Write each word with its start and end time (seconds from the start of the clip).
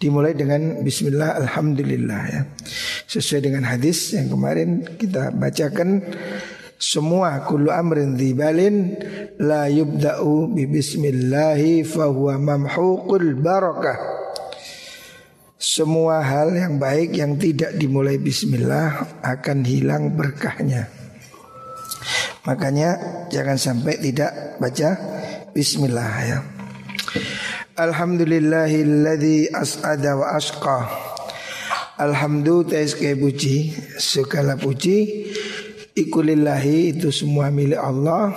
dimulai 0.00 0.32
dengan 0.32 0.80
Bismillah 0.80 1.36
Alhamdulillah 1.44 2.22
ya. 2.32 2.48
Sesuai 3.04 3.44
dengan 3.44 3.68
hadis 3.68 4.16
yang 4.16 4.32
kemarin 4.32 4.96
kita 4.96 5.36
bacakan 5.36 6.00
semua 6.80 7.44
kullu 7.44 7.68
amrin 7.68 8.16
dhibalin 8.16 8.96
la 9.36 9.68
yubda'u 9.68 10.48
bi 10.48 10.64
bismillahi 10.64 11.84
fahuwa 11.84 12.40
mamhuqul 12.40 13.36
barakah. 13.36 14.00
Semua 15.60 16.24
hal 16.24 16.56
yang 16.56 16.80
baik 16.80 17.20
yang 17.20 17.36
tidak 17.36 17.76
dimulai 17.76 18.16
bismillah 18.16 19.20
akan 19.20 19.60
hilang 19.68 20.16
berkahnya. 20.16 21.03
Makanya 22.44 23.00
jangan 23.32 23.56
sampai 23.56 23.96
tidak 23.96 24.60
baca 24.60 25.00
bismillah 25.56 26.12
ya. 26.28 26.38
Alhamdulillahilladzi 27.74 29.48
as'ada 29.48 30.20
wa 30.20 30.36
asqa. 30.36 30.78
Alhamdulillah 31.96 33.16
puji 33.16 33.72
segala 33.96 34.60
puji. 34.60 35.30
Ikulillahi 35.94 36.98
itu 36.98 37.08
semua 37.14 37.48
milik 37.48 37.78
Allah. 37.78 38.34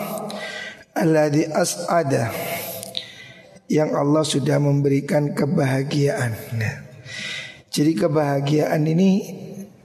Alladhi 0.94 1.46
as'ada 1.50 2.32
Yang 3.68 3.92
Allah 3.92 4.24
sudah 4.24 4.58
memberikan 4.62 5.36
kebahagiaan. 5.36 6.32
Jadi 7.68 7.92
kebahagiaan 7.92 8.88
ini 8.88 9.10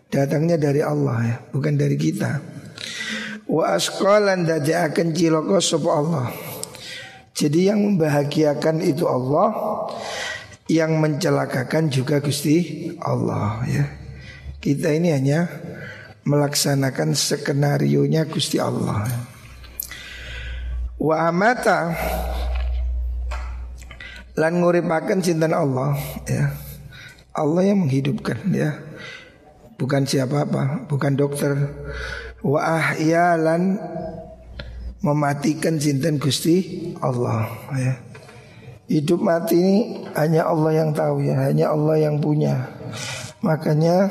datangnya 0.08 0.56
dari 0.56 0.80
Allah 0.80 1.19
ya 1.20 1.36
Bukan 1.52 1.77
dari 1.77 2.00
kita 2.00 2.52
Wa 3.53 3.77
asqalan 3.77 4.48
akan 4.48 5.08
ciloko 5.12 5.61
sopa 5.61 6.00
Allah 6.00 6.33
Jadi 7.36 7.69
yang 7.69 7.84
membahagiakan 7.84 8.81
itu 8.81 9.05
Allah 9.05 9.53
Yang 10.72 10.92
mencelakakan 10.97 11.92
juga 11.92 12.25
Gusti 12.25 12.89
Allah 12.97 13.61
ya 13.69 13.84
Kita 14.56 14.89
ini 14.97 15.12
hanya 15.12 15.53
melaksanakan 16.22 17.19
skenario 17.19 18.06
nya 18.06 18.27
Gusti 18.27 18.62
Allah. 18.62 19.06
Wa 21.03 21.27
amata 21.27 21.98
lan 24.39 24.62
nguripaken 24.62 25.19
cinta 25.19 25.50
Allah 25.50 25.98
ya. 26.31 26.55
Allah 27.33 27.62
yang 27.66 27.87
menghidupkan 27.87 28.39
ya. 28.55 28.78
Bukan 29.81 30.06
siapa 30.06 30.47
apa, 30.47 30.87
bukan 30.87 31.19
dokter. 31.19 31.59
Wa 32.42 32.78
ahyalan 32.78 33.78
mematikan 35.02 35.78
cinta 35.78 36.10
Gusti 36.14 36.90
Allah 36.98 37.50
ya. 37.74 37.94
Hidup 38.90 39.22
mati 39.24 39.56
ini 39.56 39.76
hanya 40.18 40.50
Allah 40.50 40.84
yang 40.84 40.90
tahu 40.92 41.22
ya, 41.24 41.48
hanya 41.48 41.72
Allah 41.72 41.96
yang 42.02 42.20
punya. 42.20 42.68
Makanya 43.41 44.10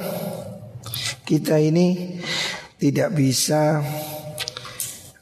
kita 1.28 1.60
ini 1.62 2.18
tidak 2.82 3.14
bisa 3.14 3.80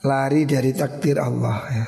lari 0.06 0.48
dari 0.48 0.72
takdir 0.72 1.20
Allah 1.20 1.60
ya. 1.70 1.86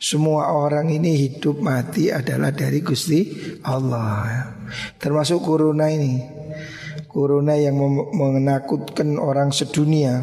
Semua 0.00 0.56
orang 0.56 0.88
ini 0.88 1.28
hidup 1.28 1.60
mati 1.60 2.08
adalah 2.08 2.48
dari 2.56 2.80
Gusti 2.80 3.20
Allah 3.68 4.16
ya. 4.24 4.42
Termasuk 4.96 5.44
corona 5.44 5.92
ini 5.92 6.39
Corona 7.10 7.58
yang 7.58 7.76
menakutkan 8.14 9.18
orang 9.18 9.50
sedunia 9.50 10.22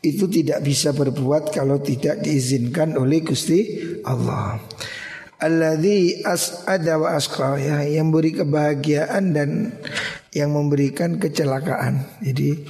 Itu 0.00 0.30
tidak 0.30 0.64
bisa 0.64 0.94
berbuat 0.96 1.52
kalau 1.52 1.82
tidak 1.82 2.22
diizinkan 2.22 2.96
oleh 2.96 3.20
Gusti 3.26 3.82
Allah 4.06 4.62
Alladzi 5.40 6.20
as'ada 6.20 7.00
wa 7.00 7.16
asqa 7.16 7.56
ya, 7.56 7.80
Yang 7.84 8.08
beri 8.12 8.32
kebahagiaan 8.36 9.32
dan 9.32 9.72
yang 10.34 10.54
memberikan 10.54 11.18
kecelakaan. 11.18 12.06
Jadi 12.22 12.62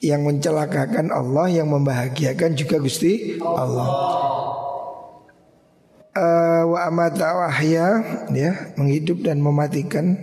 yang 0.00 0.24
mencelakakan 0.24 1.12
Allah, 1.12 1.52
yang 1.52 1.68
membahagiakan 1.70 2.56
juga 2.56 2.80
Gusti 2.80 3.38
Allah. 3.38 3.88
Uh, 6.10 6.64
wa 6.74 6.90
amata 6.90 7.38
wahya 7.38 8.02
ya 8.34 8.74
menghidup 8.74 9.22
dan 9.22 9.38
mematikan 9.38 10.18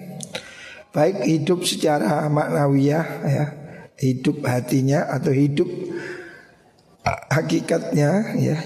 baik 0.98 1.30
hidup 1.30 1.62
secara 1.62 2.26
maknawiyah 2.26 3.08
ya. 3.30 3.46
Hidup 3.98 4.42
hatinya 4.46 5.06
atau 5.14 5.30
hidup 5.30 5.70
hakikatnya 7.30 8.34
ya. 8.42 8.58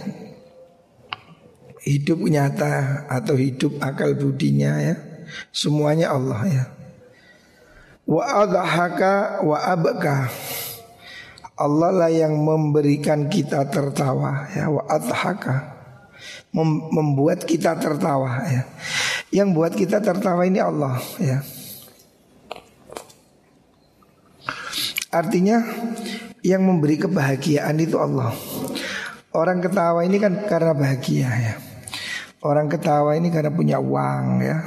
Hidup 1.83 2.23
nyata 2.23 3.03
atau 3.11 3.35
hidup 3.35 3.83
akal 3.83 4.15
budinya 4.15 4.79
ya. 4.79 4.95
Semuanya 5.51 6.15
Allah 6.15 6.41
ya. 6.47 6.63
Wa 8.07 8.47
adhaka 8.47 9.43
wa 9.43 9.59
abka 9.59 10.31
Allah 11.59 11.91
lah 11.93 12.11
yang 12.11 12.35
memberikan 12.39 13.27
kita 13.27 13.67
tertawa 13.67 14.47
ya. 14.55 14.71
Wa 14.71 14.87
adhaka. 14.87 15.79
Mem 16.51 16.91
membuat 16.91 17.43
kita 17.43 17.75
tertawa 17.79 18.43
ya. 18.47 18.63
Yang 19.31 19.47
buat 19.55 19.73
kita 19.75 20.03
tertawa 20.03 20.43
ini 20.43 20.59
Allah 20.59 20.99
ya. 21.19 21.39
Artinya 25.11 25.59
yang 26.39 26.63
memberi 26.63 26.95
kebahagiaan 26.95 27.75
itu 27.83 27.99
Allah. 27.99 28.31
Orang 29.35 29.59
ketawa 29.59 30.07
ini 30.07 30.23
kan 30.23 30.47
karena 30.47 30.71
bahagia 30.71 31.27
ya. 31.27 31.55
Orang 32.39 32.71
ketawa 32.71 33.19
ini 33.19 33.27
karena 33.27 33.51
punya 33.51 33.77
uang 33.83 34.39
ya. 34.39 34.63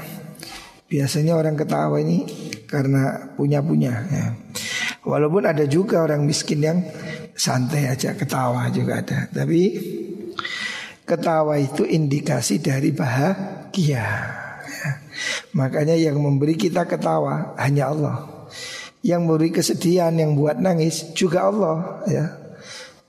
Biasanya 0.84 1.32
orang 1.34 1.56
ketawa 1.56 1.96
ini 1.96 2.28
karena 2.68 3.32
punya-punya 3.40 3.92
ya. 4.04 4.26
Walaupun 5.04 5.48
ada 5.48 5.64
juga 5.64 6.04
orang 6.04 6.28
miskin 6.28 6.60
yang 6.60 6.78
santai 7.32 7.88
aja 7.88 8.12
ketawa 8.12 8.68
juga 8.68 9.00
ada. 9.00 9.24
Tapi 9.32 9.80
ketawa 11.08 11.56
itu 11.56 11.88
indikasi 11.88 12.60
dari 12.60 12.92
bahagia. 12.92 13.96
Ya. 14.04 14.90
Makanya 15.56 15.96
yang 15.96 16.20
memberi 16.20 16.56
kita 16.60 16.84
ketawa 16.84 17.56
hanya 17.56 17.88
Allah. 17.92 18.33
Yang 19.04 19.20
memberi 19.20 19.50
kesedihan, 19.52 20.16
yang 20.16 20.32
buat 20.32 20.56
nangis 20.56 21.12
juga 21.12 21.52
Allah 21.52 22.00
ya. 22.08 22.24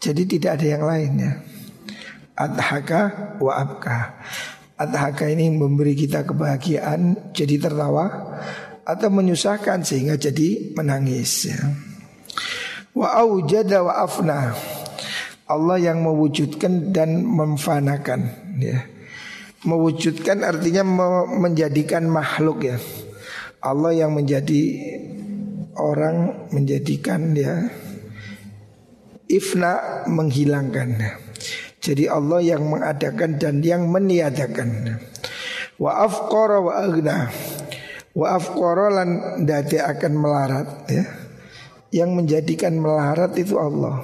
Jadi 0.04 0.38
tidak 0.38 0.60
ada 0.60 0.68
yang 0.68 0.84
lain 0.84 1.12
ya. 1.18 1.34
Adhaka 2.36 3.02
wa 3.40 3.54
abka. 3.56 4.20
Adhaka 4.76 5.32
ini 5.32 5.48
memberi 5.56 5.96
kita 5.96 6.28
kebahagiaan 6.28 7.32
jadi 7.32 7.64
tertawa 7.64 8.36
atau 8.84 9.08
menyusahkan 9.10 9.82
sehingga 9.82 10.20
jadi 10.20 10.76
menangis 10.76 11.48
ya. 11.48 11.60
Wa 12.92 13.24
aujada 13.24 13.82
wa 13.82 14.04
afna. 14.04 14.52
Allah 15.46 15.78
yang 15.78 16.04
mewujudkan 16.04 16.92
dan 16.92 17.24
memfanakan 17.24 18.22
ya. 18.60 18.84
Mewujudkan 19.66 20.46
artinya 20.46 20.86
menjadikan 21.26 22.06
makhluk 22.06 22.68
ya. 22.68 22.78
Allah 23.66 24.06
yang 24.06 24.14
menjadi 24.14 24.62
orang 25.76 26.50
menjadikan 26.52 27.36
ya 27.36 27.68
ifna 29.30 30.06
menghilangkan. 30.10 31.02
Jadi 31.82 32.10
Allah 32.10 32.42
yang 32.42 32.66
mengadakan 32.66 33.38
dan 33.38 33.62
yang 33.62 33.86
meniadakan. 33.90 34.98
Wa 35.78 36.06
afqara 36.06 36.58
wa 36.62 36.74
agna. 36.74 37.30
Wa 38.16 38.40
afqorolan 38.40 39.44
dati 39.46 39.78
akan 39.78 40.14
melarat 40.18 40.70
ya. 40.90 41.06
Yang 41.94 42.12
menjadikan 42.16 42.74
melarat 42.82 43.38
itu 43.38 43.60
Allah. 43.62 44.02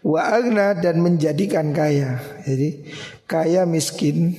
Wa 0.00 0.20
agna 0.32 0.72
dan 0.72 1.04
menjadikan 1.04 1.76
kaya. 1.76 2.18
Jadi 2.48 2.88
kaya 3.28 3.68
miskin 3.68 4.34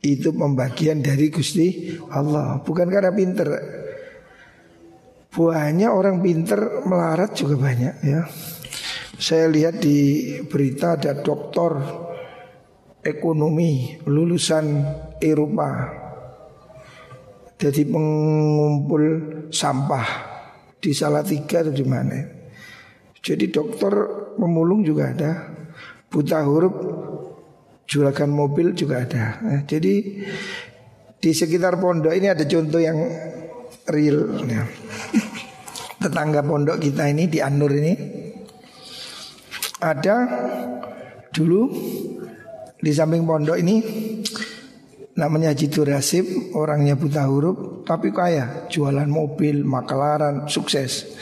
itu 0.00 0.32
pembagian 0.32 1.04
dari 1.04 1.28
Gusti 1.28 1.98
Allah, 2.08 2.64
bukan 2.64 2.88
karena 2.88 3.12
pinter. 3.12 3.48
Buahnya 5.30 5.94
orang 5.94 6.18
pinter 6.18 6.82
melarat 6.82 7.38
juga 7.38 7.54
banyak 7.54 7.94
ya. 8.02 8.26
Saya 9.20 9.46
lihat 9.46 9.78
di 9.78 10.38
berita 10.48 10.98
ada 10.98 11.14
doktor 11.22 11.78
ekonomi 13.04 14.00
lulusan 14.04 14.66
Eropa 15.22 16.00
jadi 17.60 17.84
pengumpul 17.84 19.04
sampah 19.52 20.08
di 20.80 20.96
Salatiga 20.96 21.60
atau 21.60 21.76
di 21.76 21.84
mana. 21.84 22.16
Jadi 23.20 23.52
dokter 23.52 23.92
pemulung 24.40 24.80
juga 24.80 25.12
ada, 25.12 25.44
buta 26.08 26.40
huruf 26.40 26.72
juragan 27.84 28.32
mobil 28.32 28.72
juga 28.72 29.04
ada. 29.04 29.44
Nah, 29.44 29.60
jadi 29.68 30.24
di 31.20 31.30
sekitar 31.36 31.76
pondok 31.76 32.16
ini 32.16 32.32
ada 32.32 32.48
contoh 32.48 32.80
yang 32.80 32.96
real. 33.92 34.40
Ya. 34.46 34.64
Tetangga 36.00 36.40
pondok 36.40 36.80
kita 36.80 37.10
ini 37.12 37.28
di 37.28 37.44
Anur 37.44 37.74
ini 37.76 37.92
ada 39.80 40.16
dulu 41.28 41.68
di 42.80 42.90
samping 42.92 43.28
pondok 43.28 43.60
ini 43.60 43.76
namanya 45.20 45.52
Haji 45.52 45.68
orangnya 46.56 46.96
buta 46.96 47.28
huruf 47.28 47.84
tapi 47.84 48.08
kaya, 48.14 48.70
jualan 48.72 49.08
mobil, 49.08 49.60
makelaran, 49.66 50.48
sukses. 50.48 51.12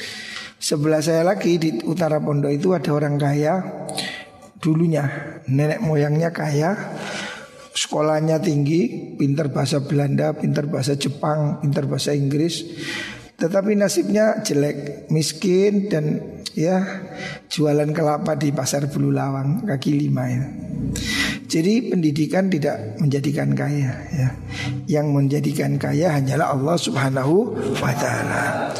Sebelah 0.58 1.02
saya 1.02 1.22
lagi 1.26 1.58
di 1.58 1.82
utara 1.86 2.22
pondok 2.22 2.50
itu 2.50 2.74
ada 2.74 2.90
orang 2.94 3.18
kaya 3.18 3.62
dulunya, 4.58 5.06
nenek 5.46 5.82
moyangnya 5.82 6.34
kaya, 6.34 6.74
sekolahnya 7.78 8.42
tinggi, 8.42 9.14
pintar 9.14 9.54
bahasa 9.54 9.78
Belanda, 9.78 10.34
pintar 10.34 10.66
bahasa 10.66 10.98
Jepang, 10.98 11.62
pintar 11.62 11.86
bahasa 11.86 12.10
Inggris. 12.10 12.66
Tetapi 13.38 13.78
nasibnya 13.78 14.42
jelek, 14.42 15.06
miskin 15.14 15.86
dan 15.86 16.18
ya 16.58 16.82
jualan 17.46 17.94
kelapa 17.94 18.34
di 18.34 18.50
pasar 18.50 18.90
Bulu 18.90 19.14
Lawang 19.14 19.62
kaki 19.62 19.94
lima 19.94 20.26
ya. 20.26 20.42
Jadi 21.46 21.94
pendidikan 21.94 22.50
tidak 22.50 22.98
menjadikan 22.98 23.54
kaya 23.54 23.94
ya. 24.10 24.28
Yang 24.90 25.06
menjadikan 25.14 25.78
kaya 25.78 26.18
hanyalah 26.18 26.50
Allah 26.50 26.76
Subhanahu 26.76 27.34
wa 27.78 27.92
taala. 27.94 28.74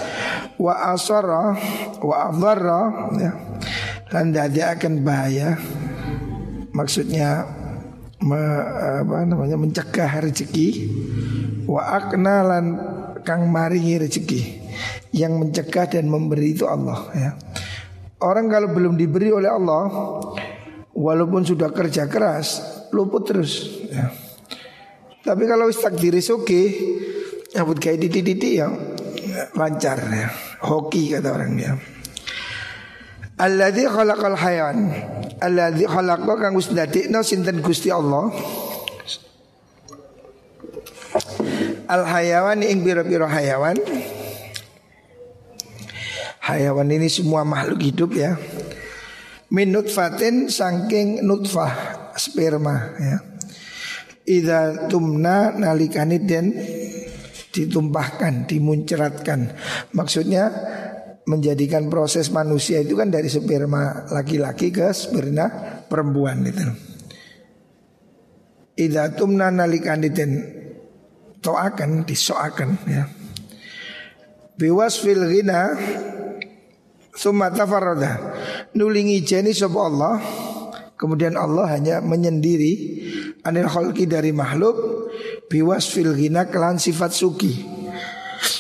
Wa 0.58 0.90
asara 0.90 1.54
wa 2.02 2.16
adharra 2.34 2.82
ya. 3.14 3.32
Dan 4.10 4.34
akan 4.34 4.94
bahaya. 5.06 5.54
Maksudnya 6.74 7.57
me, 8.24 8.40
apa 9.04 9.24
namanya 9.26 9.54
mencegah 9.54 10.10
rezeki 10.24 10.68
wa 11.68 11.82
aknalan 11.94 12.66
kang 13.22 13.46
maringi 13.50 14.00
rezeki 14.00 14.42
yang 15.14 15.38
mencegah 15.38 15.88
dan 15.88 16.10
memberi 16.10 16.54
itu 16.54 16.64
Allah 16.66 17.00
ya. 17.14 17.30
Orang 18.18 18.50
kalau 18.50 18.74
belum 18.74 18.98
diberi 18.98 19.30
oleh 19.30 19.46
Allah 19.46 19.86
Walaupun 20.90 21.46
sudah 21.46 21.70
kerja 21.70 22.10
keras 22.10 22.58
Luput 22.90 23.22
terus 23.22 23.78
ya. 23.86 24.10
Tapi 25.22 25.46
kalau 25.46 25.70
takdir 25.70 26.18
oke 26.18 26.62
Nyabut 27.54 27.78
kayak 27.78 28.02
titik-titik 28.02 28.58
ya 28.58 28.66
Lancar 29.54 30.02
ya 30.10 30.34
Hoki 30.66 31.14
kata 31.14 31.30
orang 31.30 31.54
dia 31.54 31.78
Alladzi 33.38 33.86
khalaqal 33.86 34.34
hayawan. 34.34 34.78
Alladzi 35.38 35.86
khalaqa 35.86 36.32
kang 36.42 36.58
wis 36.58 36.74
dadekno 36.74 37.22
sinten 37.22 37.62
Gusti 37.62 37.94
Allah? 37.94 38.34
Al 41.86 42.02
hayawan 42.02 42.66
ing 42.66 42.82
biro-biro 42.82 43.30
hayawan. 43.30 43.78
Hayawan 46.42 46.90
ini 46.90 47.06
semua 47.06 47.46
makhluk 47.46 47.80
hidup 47.86 48.10
ya. 48.18 48.34
Min 49.54 49.70
nutfatin 49.70 50.50
saking 50.50 51.22
nutfah 51.22 51.72
sperma 52.18 52.98
ya. 52.98 53.16
Ida 54.28 54.90
tumna 54.92 55.56
nalikani 55.56 56.18
den 56.20 56.52
ditumpahkan, 57.54 58.44
dimuncratkan. 58.44 59.56
Maksudnya 59.96 60.52
menjadikan 61.28 61.92
proses 61.92 62.32
manusia 62.32 62.80
itu 62.80 62.96
kan 62.96 63.12
dari 63.12 63.28
sperma 63.28 64.08
laki-laki 64.08 64.72
ke 64.72 64.88
sperma 64.96 65.84
perempuan 65.84 66.40
itu. 66.48 66.64
Ida 68.80 69.12
tumna 69.12 69.52
nalikani 69.52 70.08
den 70.08 70.32
toakan, 71.44 72.08
disoakan 72.08 72.70
ya. 72.88 73.04
Biwas 74.58 74.98
fil 74.98 75.22
ghina 75.28 75.76
Summa 77.18 77.50
tafarrada. 77.50 78.34
Nulingi 78.78 79.22
jeni 79.26 79.50
sapa 79.50 79.90
Allah 79.90 80.22
Kemudian 80.94 81.34
Allah 81.34 81.66
hanya 81.74 81.98
menyendiri 81.98 82.74
Anil 83.42 83.66
khalqi 83.66 84.06
dari 84.06 84.30
makhluk 84.30 85.10
Biwas 85.50 85.90
fil 85.90 86.14
ghina 86.14 86.46
kelan 86.46 86.78
sifat 86.78 87.10
suki 87.10 87.77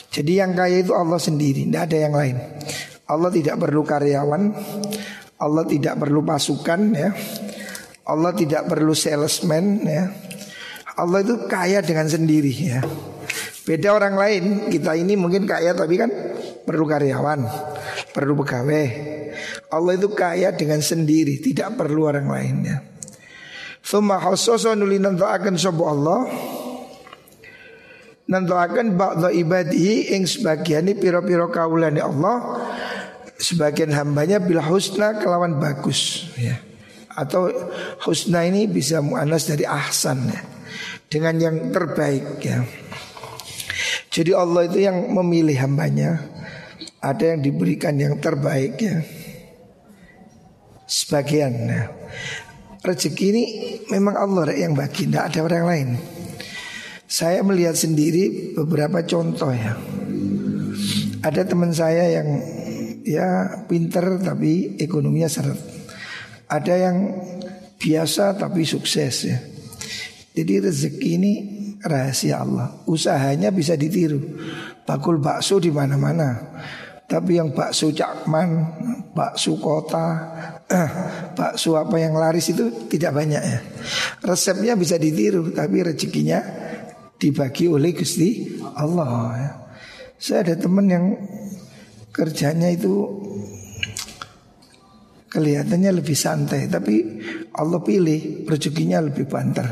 Jadi 0.08 0.40
yang 0.40 0.56
kaya 0.56 0.80
itu 0.80 0.96
Allah 0.96 1.20
sendiri 1.20 1.68
Tidak 1.68 1.82
ada 1.84 1.98
yang 2.00 2.14
lain. 2.16 2.36
Allah 3.08 3.30
tidak 3.32 3.60
perlu 3.60 3.84
karyawan 3.84 4.42
Allah 5.38 5.64
tidak 5.70 5.94
perlu 6.02 6.26
pasukan 6.26 6.80
ya. 6.98 7.10
Allah 8.08 8.32
tidak 8.34 8.66
perlu 8.66 8.90
salesman 8.96 9.86
ya. 9.86 10.10
Allah 10.98 11.22
itu 11.22 11.46
kaya 11.46 11.78
dengan 11.78 12.10
sendiri 12.10 12.50
ya. 12.50 12.82
Beda 13.62 13.94
orang 13.94 14.18
lain 14.18 14.44
Kita 14.72 14.96
ini 14.98 15.14
mungkin 15.14 15.46
kaya 15.46 15.76
tapi 15.78 15.94
kan 15.94 16.10
perlu 16.66 16.84
karyawan 16.84 17.40
perlu 18.12 18.34
pegawai. 18.42 18.86
Allah 19.70 19.92
itu 19.94 20.08
kaya 20.12 20.52
dengan 20.56 20.82
sendiri, 20.82 21.38
tidak 21.38 21.78
perlu 21.78 22.08
orang 22.08 22.26
lainnya. 22.26 22.82
Thumma 23.84 24.20
khassosa 24.20 24.74
nuli 24.74 25.00
akan 25.00 25.54
sobo 25.56 25.88
Allah 25.88 26.28
akan 28.28 29.00
ba'da 29.00 29.32
ibadihi 29.32 30.12
ing 30.12 30.28
sebagian 30.28 30.84
piro-piro 30.92 31.48
kaulan 31.48 31.96
Allah 31.96 32.60
Sebagian 33.38 33.94
hambanya 33.94 34.42
bila 34.42 34.66
husna 34.66 35.14
kelawan 35.22 35.62
bagus 35.62 36.26
ya. 36.34 36.58
Atau 37.14 37.46
husna 38.02 38.42
ini 38.42 38.66
bisa 38.66 38.98
mu'anas 38.98 39.46
dari 39.46 39.62
ahsan 39.62 40.26
ya. 40.26 40.42
Dengan 41.08 41.40
yang 41.40 41.56
terbaik 41.72 42.36
ya 42.44 42.60
Jadi 44.12 44.36
Allah 44.36 44.68
itu 44.68 44.84
yang 44.84 45.08
memilih 45.08 45.56
hambanya 45.56 46.20
ada 46.98 47.32
yang 47.32 47.40
diberikan 47.40 47.94
yang 47.94 48.18
terbaik 48.18 48.74
ya. 48.82 48.98
Sebagian 50.88 51.52
ya. 51.70 51.94
Rezeki 52.82 53.26
ini 53.30 53.44
memang 53.92 54.18
Allah 54.18 54.50
yang 54.54 54.74
bagi, 54.74 55.06
tidak 55.06 55.30
ada 55.30 55.38
orang 55.46 55.64
lain. 55.66 55.88
Saya 57.08 57.40
melihat 57.40 57.72
sendiri 57.72 58.52
beberapa 58.52 59.00
contoh 59.00 59.48
ya. 59.48 59.80
Ada 61.24 61.48
teman 61.48 61.72
saya 61.72 62.20
yang 62.20 62.28
ya 63.00 63.64
pinter 63.64 64.20
tapi 64.20 64.76
ekonominya 64.76 65.32
seret. 65.32 65.56
Ada 66.52 66.74
yang 66.76 66.96
biasa 67.80 68.36
tapi 68.36 68.68
sukses 68.68 69.24
ya. 69.24 69.40
Jadi 70.36 70.68
rezeki 70.68 71.08
ini 71.16 71.32
rahasia 71.80 72.44
Allah. 72.44 72.76
Usahanya 72.84 73.56
bisa 73.56 73.72
ditiru. 73.72 74.20
Bakul 74.84 75.16
bakso 75.16 75.56
di 75.64 75.72
mana-mana. 75.72 76.60
Tapi 77.08 77.40
yang 77.40 77.56
bakso 77.56 77.88
cakman, 77.88 78.68
bakso 79.16 79.56
kota, 79.56 80.06
eh, 80.68 80.90
bakso 81.32 81.80
apa 81.80 81.96
yang 81.96 82.12
laris 82.12 82.52
itu 82.52 82.84
tidak 82.84 83.16
banyak 83.16 83.40
ya. 83.40 83.58
Resepnya 84.20 84.76
bisa 84.76 85.00
ditiru, 85.00 85.56
tapi 85.56 85.80
rezekinya 85.80 86.68
dibagi 87.18 87.66
oleh 87.66 87.92
Gusti 87.92 88.58
Allah. 88.78 89.14
Ya. 89.34 89.50
Saya 90.18 90.38
ada 90.46 90.54
teman 90.58 90.86
yang 90.86 91.06
kerjanya 92.14 92.70
itu 92.70 93.06
kelihatannya 95.28 95.90
lebih 95.92 96.16
santai, 96.16 96.66
tapi 96.66 97.04
Allah 97.54 97.82
pilih 97.84 98.48
rezekinya 98.48 99.02
lebih 99.04 99.28
banter. 99.28 99.66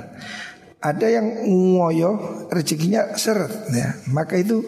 Ada 0.76 1.06
yang 1.08 1.26
ngoyo 1.50 2.46
rezekinya 2.52 3.16
seret 3.18 3.72
ya. 3.74 3.96
Maka 4.12 4.38
itu 4.38 4.62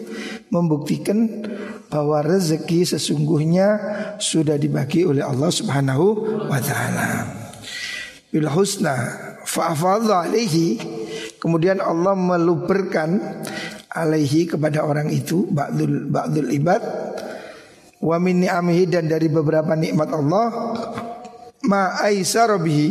membuktikan 0.51 1.47
bahwa 1.87 2.19
rezeki 2.19 2.83
sesungguhnya 2.83 3.67
sudah 4.19 4.59
dibagi 4.59 5.07
oleh 5.07 5.23
Allah 5.23 5.47
Subhanahu 5.47 6.05
wa 6.49 6.59
taala. 6.59 7.29
Bil 8.29 8.49
husna 8.51 8.93
fa'afadha 9.47 10.27
alaihi 10.27 10.77
kemudian 11.39 11.79
Allah 11.79 12.13
meluberkan 12.13 13.41
alaihi 13.89 14.45
kepada 14.45 14.85
orang 14.85 15.09
itu 15.09 15.49
ba'dul 15.49 16.11
ba'dul 16.11 16.51
ibad 16.53 16.83
wa 17.99 18.15
min 18.21 18.45
ni'amihi 18.45 18.85
dan 18.87 19.09
dari 19.09 19.27
beberapa 19.27 19.73
nikmat 19.73 20.13
Allah 20.13 20.45
ma 21.65 21.99
aisara 22.05 22.59
bihi 22.61 22.89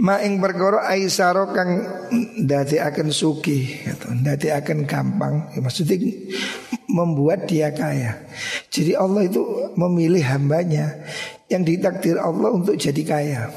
Ma 0.00 0.16
ing 0.24 0.40
perkara 0.40 0.88
aisaro 0.88 1.52
kang 1.52 1.84
akan 2.48 3.08
suki 3.12 3.84
gitu. 3.84 4.08
Akan 4.48 4.88
gampang 4.88 5.52
ya, 5.52 5.60
Maksudnya 5.60 6.00
membuat 6.88 7.44
dia 7.44 7.68
kaya 7.68 8.24
Jadi 8.72 8.96
Allah 8.96 9.28
itu 9.28 9.44
memilih 9.76 10.24
hambanya 10.24 11.04
yang 11.52 11.68
ditakdir 11.68 12.16
Allah 12.16 12.48
untuk 12.48 12.80
jadi 12.80 13.02
kaya. 13.04 13.52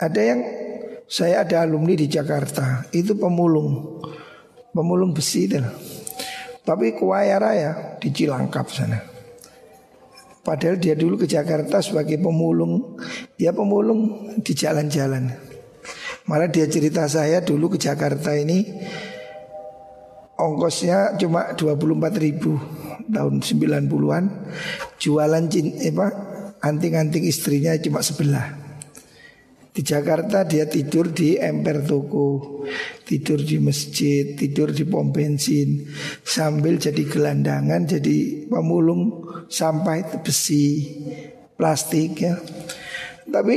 Ada 0.00 0.20
yang 0.24 0.40
saya 1.06 1.46
ada 1.46 1.62
alumni 1.62 1.94
di 1.94 2.10
Jakarta 2.10 2.90
itu 2.90 3.14
pemulung, 3.14 4.02
pemulung 4.74 5.14
besi 5.14 5.46
itu. 5.46 5.62
Tapi 6.66 6.98
kuaya 6.98 7.38
raya 7.38 7.72
di 8.02 8.10
Cilangkap 8.10 8.66
sana. 8.66 8.98
Padahal 10.42 10.78
dia 10.82 10.98
dulu 10.98 11.22
ke 11.22 11.26
Jakarta 11.30 11.78
sebagai 11.78 12.18
pemulung, 12.18 12.98
dia 13.38 13.54
pemulung 13.54 14.30
di 14.42 14.52
jalan-jalan. 14.54 15.30
Malah 16.26 16.50
dia 16.50 16.66
cerita 16.66 17.06
saya 17.06 17.38
dulu 17.38 17.74
ke 17.74 17.78
Jakarta 17.78 18.34
ini 18.34 18.66
ongkosnya 20.36 21.16
cuma 21.22 21.54
24 21.54 22.18
ribu 22.18 22.58
tahun 23.06 23.40
90-an 23.40 24.24
jualan 24.98 25.44
apa 25.86 26.06
anting-anting 26.60 27.24
istrinya 27.24 27.72
cuma 27.80 28.02
sebelah 28.02 28.65
di 29.76 29.84
Jakarta 29.84 30.48
dia 30.48 30.64
tidur 30.64 31.12
di 31.12 31.36
emper 31.36 31.84
toko, 31.84 32.64
tidur 33.04 33.44
di 33.44 33.60
masjid, 33.60 34.32
tidur 34.32 34.72
di 34.72 34.88
pom 34.88 35.12
bensin, 35.12 35.84
sambil 36.24 36.80
jadi 36.80 37.04
gelandangan, 37.04 37.84
jadi 37.84 38.48
pemulung 38.48 39.28
sampah 39.52 40.00
itu 40.00 40.16
besi, 40.24 40.66
plastik 41.60 42.24
ya. 42.24 42.40
Tapi 43.28 43.56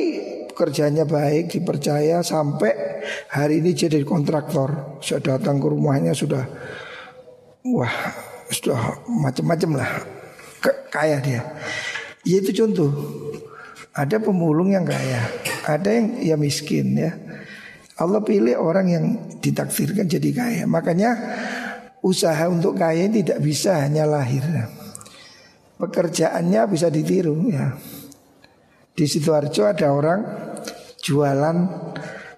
kerjanya 0.51 1.07
baik, 1.07 1.55
dipercaya 1.55 2.19
sampai 2.19 2.99
hari 3.31 3.63
ini 3.63 3.71
jadi 3.71 4.03
kontraktor. 4.03 4.99
Saya 4.99 5.23
datang 5.23 5.63
ke 5.63 5.71
rumahnya 5.71 6.11
sudah, 6.11 6.43
wah 7.63 7.95
sudah 8.51 9.07
macam-macam 9.07 9.71
lah 9.79 9.91
kaya 10.91 11.23
dia. 11.23 11.47
Ya 12.27 12.43
itu 12.43 12.51
contoh. 12.51 12.91
Ada 13.95 14.19
pemulung 14.19 14.75
yang 14.75 14.83
kaya, 14.83 15.23
ada 15.77 15.89
yang 15.93 16.07
ya 16.23 16.35
miskin 16.39 16.97
ya. 16.97 17.13
Allah 17.99 18.23
pilih 18.23 18.55
orang 18.55 18.87
yang 18.87 19.05
ditakdirkan 19.43 20.07
jadi 20.07 20.29
kaya. 20.31 20.63
Makanya 20.65 21.11
usaha 21.99 22.47
untuk 22.47 22.79
kaya 22.79 23.11
tidak 23.11 23.43
bisa 23.43 23.83
hanya 23.83 24.07
lahir. 24.07 24.41
Pekerjaannya 25.75 26.61
bisa 26.71 26.87
ditiru 26.87 27.35
ya. 27.51 27.75
Di 28.95 29.03
Sidoarjo 29.03 29.67
ada 29.67 29.91
orang 29.91 30.19
jualan 31.03 31.57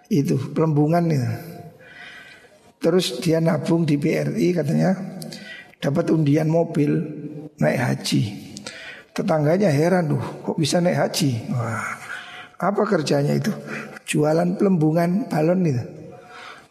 itu 0.10 0.54
pelembungan 0.54 1.06
itu. 1.10 1.32
Terus 2.82 3.22
dia 3.22 3.38
nabung 3.38 3.86
di 3.86 4.02
BRI 4.02 4.58
katanya 4.58 4.98
dapat 5.78 6.10
undian 6.10 6.50
mobil 6.50 6.90
naik 7.62 7.80
haji. 7.82 8.22
Tetangganya 9.14 9.70
heran 9.70 10.18
tuh, 10.18 10.24
kok 10.42 10.58
bisa 10.58 10.82
naik 10.82 10.98
haji? 10.98 11.52
Wah, 11.54 12.01
apa 12.62 12.82
kerjanya 12.86 13.34
itu? 13.34 13.50
Jualan 14.06 14.56
pelembungan 14.56 15.26
balon 15.26 15.66
itu. 15.66 15.84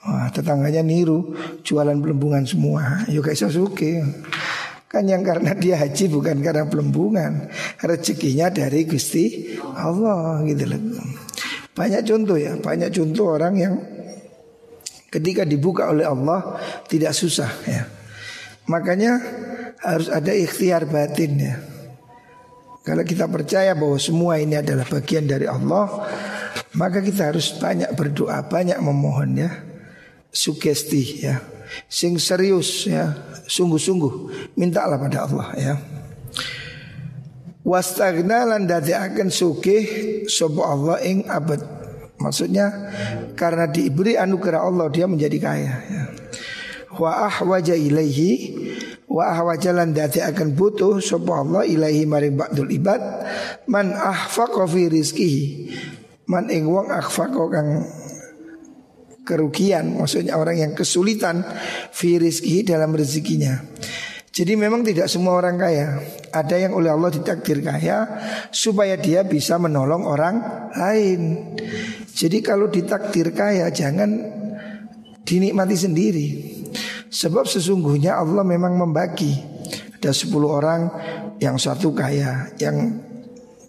Wah, 0.01 0.33
tetangganya 0.33 0.81
niru 0.81 1.37
jualan 1.61 1.99
pelembungan 2.01 2.47
semua. 2.49 3.05
Yuk 3.11 3.27
kayak 3.27 3.37
Sasuke. 3.37 4.01
Kan 4.91 5.07
yang 5.07 5.23
karena 5.23 5.55
dia 5.55 5.77
haji 5.77 6.09
bukan 6.09 6.41
karena 6.41 6.65
pelembungan. 6.67 7.53
Rezekinya 7.83 8.49
dari 8.49 8.89
Gusti 8.89 9.55
Allah 9.61 10.41
gitu 10.49 10.65
loh. 10.67 10.81
Banyak 11.77 12.03
contoh 12.03 12.37
ya, 12.41 12.57
banyak 12.59 12.91
contoh 12.91 13.27
orang 13.39 13.55
yang 13.55 13.75
ketika 15.11 15.43
dibuka 15.45 15.91
oleh 15.91 16.07
Allah 16.07 16.59
tidak 16.87 17.13
susah 17.13 17.51
ya. 17.67 17.83
Makanya 18.71 19.21
harus 19.83 20.09
ada 20.11 20.31
ikhtiar 20.31 20.87
batin 20.87 21.33
ya. 21.39 21.55
Kalau 22.81 23.05
kita 23.05 23.29
percaya 23.29 23.77
bahwa 23.77 24.01
semua 24.01 24.41
ini 24.41 24.57
adalah 24.57 24.89
bagian 24.89 25.29
dari 25.29 25.45
Allah, 25.45 26.09
maka 26.75 27.05
kita 27.05 27.29
harus 27.29 27.53
banyak 27.61 27.93
berdoa, 27.93 28.41
banyak 28.49 28.81
memohon 28.81 29.37
ya. 29.37 29.51
Sugesti 30.33 31.27
ya. 31.27 31.45
Sing 31.87 32.19
serius 32.19 32.89
ya, 32.89 33.15
sungguh-sungguh 33.47 34.15
mintalah 34.59 34.99
pada 34.99 35.29
Allah 35.29 35.49
ya. 35.55 35.75
Wastagna 37.61 38.49
lan 38.49 38.67
akan 38.67 39.29
sugih 39.29 39.85
sapa 40.27 40.63
Allah 40.65 40.97
ing 41.05 41.29
abad. 41.29 41.61
Maksudnya 42.19 42.67
karena 43.39 43.69
diberi 43.71 44.19
anugerah 44.19 44.67
Allah 44.67 44.91
dia 44.91 45.07
menjadi 45.07 45.39
kaya 45.39 45.75
ya. 45.87 46.05
Wa 46.97 47.31
ahwaja 47.31 47.77
ilaihi 47.77 48.33
wa 49.11 49.27
ahwajalan 49.27 49.91
dati 49.91 50.23
akan 50.23 50.55
butuh 50.55 51.03
sapa 51.03 51.43
Allah 51.43 51.67
ilahi 51.67 52.07
maring 52.07 52.39
ba'dul 52.39 52.71
ibad. 52.71 53.03
Man 53.67 53.91
ahfaqa 53.91 54.65
fi 54.71 54.87
rizkihi 54.87 55.43
man 56.31 56.47
ing 56.47 56.71
wong 56.71 56.95
ahfaqa 56.95 57.43
kang 57.51 57.69
kerugian 59.27 59.99
maksudnya 59.99 60.39
orang 60.39 60.63
yang 60.63 60.73
kesulitan 60.79 61.43
fi 61.91 62.23
rizkihi 62.23 62.63
dalam 62.63 62.95
rezekinya. 62.95 63.59
Jadi 64.31 64.55
memang 64.55 64.87
tidak 64.87 65.11
semua 65.11 65.43
orang 65.43 65.59
kaya. 65.59 65.99
Ada 66.31 66.63
yang 66.63 66.79
oleh 66.79 66.95
Allah 66.95 67.11
ditakdir 67.11 67.67
kaya 67.67 68.07
Supaya 68.55 68.95
dia 68.95 69.27
bisa 69.27 69.59
menolong 69.59 70.07
orang 70.07 70.71
lain. 70.79 71.51
Jadi 72.15 72.39
kalau 72.39 72.71
ditakdir 72.71 73.35
kaya 73.35 73.67
Jangan 73.75 74.39
dinikmati 75.27 75.75
sendiri 75.75 76.29
Sebab 77.11 77.45
sesungguhnya 77.45 78.17
Allah 78.17 78.47
memang 78.47 78.79
membagi. 78.79 79.35
Ada 80.01 80.15
10 80.17 80.33
orang 80.49 80.89
yang 81.37 81.61
satu 81.61 81.93
kaya 81.93 82.49
Yang 82.57 83.05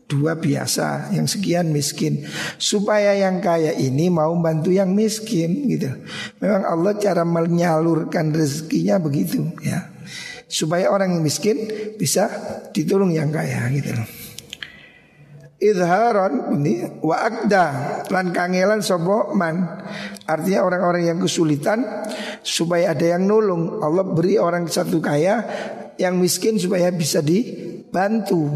dua 0.07 0.39
biasa 0.39 1.11
Yang 1.11 1.37
sekian 1.37 1.73
miskin. 1.73 2.23
Supaya 2.61 3.17
yang 3.17 3.41
kaya 3.41 3.73
ini 3.73 4.07
mau 4.07 4.31
bantu 4.39 4.69
yang 4.71 4.93
miskin 4.93 5.67
gitu. 5.67 5.89
Memang 6.39 6.63
Allah 6.63 6.93
cara 7.01 7.25
menyalurkan 7.25 8.31
rezekinya 8.31 9.01
begitu 9.01 9.43
ya. 9.65 9.89
Supaya 10.51 10.91
orang 10.93 11.15
yang 11.17 11.23
miskin 11.23 11.57
bisa 11.97 12.27
ditolong 12.75 13.11
yang 13.11 13.31
kaya 13.33 13.71
gitu 13.71 13.95
Idharon 15.61 16.57
ini 16.57 16.81
wa 17.05 17.21
akda. 17.21 17.65
Lan 18.09 18.33
kangelan 18.33 18.81
sobo 18.81 19.29
man. 19.37 19.61
Artinya 20.25 20.65
orang-orang 20.65 21.05
yang 21.13 21.21
kesulitan 21.21 21.85
supaya 22.41 22.97
ada 22.97 23.05
yang 23.05 23.29
nolong. 23.29 23.77
Allah 23.77 24.01
beri 24.01 24.41
orang 24.41 24.65
satu 24.65 24.97
kaya 24.97 25.45
yang 26.01 26.17
miskin 26.17 26.57
supaya 26.57 26.89
bisa 26.89 27.21
dibantu. 27.21 28.49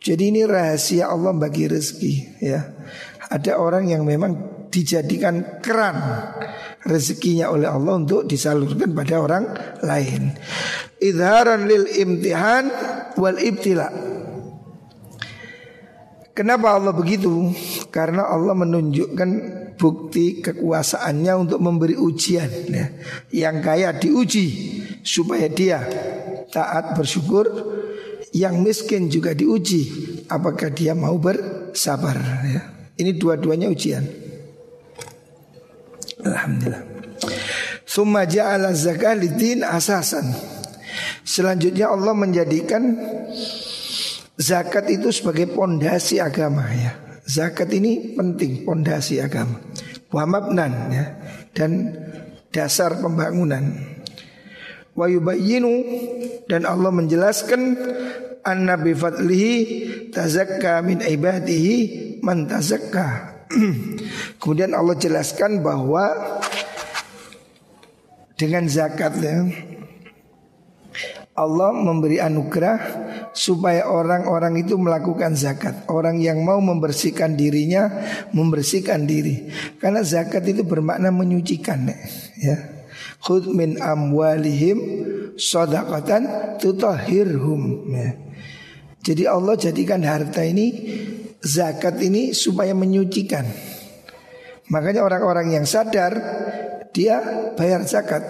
Jadi 0.00 0.32
ini 0.32 0.48
rahasia 0.48 1.12
Allah 1.12 1.36
bagi 1.36 1.68
rezeki 1.68 2.14
ya. 2.40 2.64
Ada 3.28 3.60
orang 3.60 3.92
yang 3.92 4.08
memang 4.08 4.64
dijadikan 4.72 5.60
keran 5.60 6.00
rezekinya 6.88 7.52
oleh 7.52 7.68
Allah 7.68 8.00
untuk 8.00 8.24
disalurkan 8.24 8.96
pada 8.96 9.20
orang 9.20 9.44
lain. 9.84 10.32
Idharan 11.04 11.68
lil 11.68 11.84
imtihan 12.00 12.64
wal 13.20 13.36
ibtila 13.36 14.17
Kenapa 16.38 16.78
Allah 16.78 16.94
begitu? 16.94 17.50
Karena 17.90 18.30
Allah 18.30 18.54
menunjukkan 18.54 19.30
bukti 19.74 20.38
kekuasaannya 20.38 21.34
untuk 21.34 21.58
memberi 21.58 21.98
ujian 21.98 22.46
ya. 22.70 22.86
Yang 23.34 23.56
kaya 23.58 23.90
diuji 23.98 24.46
supaya 25.02 25.50
dia 25.50 25.82
taat 26.54 26.94
bersyukur 26.94 27.50
Yang 28.30 28.54
miskin 28.62 29.10
juga 29.10 29.34
diuji 29.34 29.82
Apakah 30.30 30.70
dia 30.70 30.94
mau 30.94 31.18
bersabar 31.18 32.14
ya. 32.46 32.62
Ini 32.94 33.18
dua-duanya 33.18 33.66
ujian 33.66 34.06
Alhamdulillah 36.22 36.86
Summa 37.82 38.28
ja'ala 38.30 38.70
zakah 38.78 39.18
asasan 39.74 40.28
Selanjutnya 41.26 41.90
Allah 41.90 42.14
menjadikan 42.14 42.94
Zakat 44.38 44.86
itu 44.86 45.10
sebagai 45.10 45.50
pondasi 45.50 46.22
agama 46.22 46.62
ya. 46.70 46.94
Zakat 47.26 47.74
ini 47.74 48.14
penting 48.14 48.62
pondasi 48.62 49.18
agama. 49.18 49.58
Wa 50.14 50.24
mabnan 50.24 50.72
ya 50.94 51.04
dan 51.58 51.90
dasar 52.54 53.02
pembangunan. 53.02 53.74
Wa 54.94 55.10
yubayyinu 55.10 55.74
dan 56.46 56.70
Allah 56.70 56.94
menjelaskan 56.94 57.62
anna 58.46 58.78
bi 58.78 58.94
fadlihi 58.94 59.54
tazakka 60.14 60.86
min 60.86 61.02
ibadihi 61.02 61.76
man 62.22 62.46
tazakka. 62.46 63.42
Kemudian 64.40 64.70
Allah 64.70 64.94
jelaskan 64.94 65.66
bahwa 65.66 66.14
dengan 68.38 68.70
zakat 68.70 69.18
ya, 69.18 69.50
Allah 71.34 71.70
memberi 71.74 72.22
anugerah 72.22 72.78
supaya 73.32 73.86
orang-orang 73.86 74.62
itu 74.62 74.74
melakukan 74.76 75.34
zakat. 75.38 75.86
Orang 75.90 76.18
yang 76.18 76.42
mau 76.42 76.58
membersihkan 76.58 77.34
dirinya 77.38 77.88
membersihkan 78.34 79.04
diri. 79.04 79.48
Karena 79.78 80.04
zakat 80.04 80.44
itu 80.48 80.64
bermakna 80.64 81.14
menyucikan 81.14 81.88
ya. 82.38 82.56
Khud 83.18 83.50
min 83.50 83.78
amwalihim 83.82 84.78
sodakatan 85.34 86.56
tutahhirhum 86.62 87.62
ya. 87.94 88.10
Jadi 89.02 89.24
Allah 89.24 89.54
jadikan 89.56 90.02
harta 90.04 90.42
ini 90.44 90.74
zakat 91.40 91.96
ini 92.02 92.34
supaya 92.34 92.74
menyucikan. 92.74 93.46
Makanya 94.68 95.00
orang-orang 95.00 95.54
yang 95.54 95.64
sadar 95.64 96.12
dia 96.92 97.22
bayar 97.56 97.88
zakat, 97.88 98.20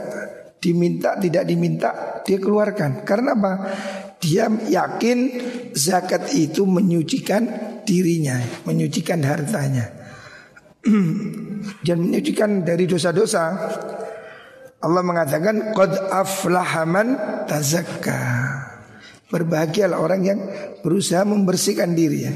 diminta 0.62 1.18
tidak 1.18 1.44
diminta 1.48 2.20
dia 2.22 2.38
keluarkan. 2.38 3.02
Karena 3.02 3.34
apa? 3.34 3.52
Dia 4.18 4.50
yakin 4.50 5.18
zakat 5.78 6.34
itu 6.34 6.66
menyucikan 6.66 7.46
dirinya, 7.86 8.42
menyucikan 8.66 9.22
hartanya. 9.22 9.94
Dan 11.86 11.96
menyucikan 12.02 12.66
dari 12.66 12.84
dosa-dosa. 12.90 13.44
Allah 14.78 15.02
mengatakan 15.02 15.74
qad 15.74 15.92
aflahaman 16.10 17.18
tazakka. 17.46 18.20
Berbahagialah 19.28 20.00
orang 20.00 20.22
yang 20.24 20.40
berusaha 20.80 21.20
membersihkan 21.20 21.92
diri 21.92 22.24
ya. 22.24 22.32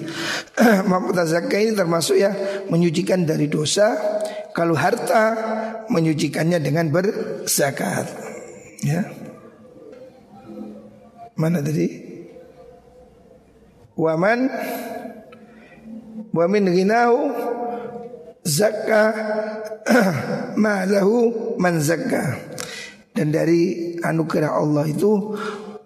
Tazakka 1.17 1.57
ini 1.57 1.73
termasuk 1.73 2.21
ya 2.21 2.37
menyucikan 2.69 3.25
dari 3.25 3.49
dosa. 3.49 3.97
Kalau 4.53 4.77
harta 4.77 5.33
menyucikannya 5.89 6.61
dengan 6.61 6.93
berzakat. 6.93 8.13
Ya. 8.85 9.09
Mana 11.43 11.59
tadi? 11.59 11.91
Waman 13.99 14.47
Wamin 16.33 16.65
ghinahu 16.71 17.19
zakka 18.41 19.03
malahu 20.63 21.59
man 21.61 21.77
zakka. 21.83 22.41
Dan 23.13 23.29
dari 23.29 23.93
anugerah 24.01 24.57
Allah 24.57 24.89
itu 24.89 25.37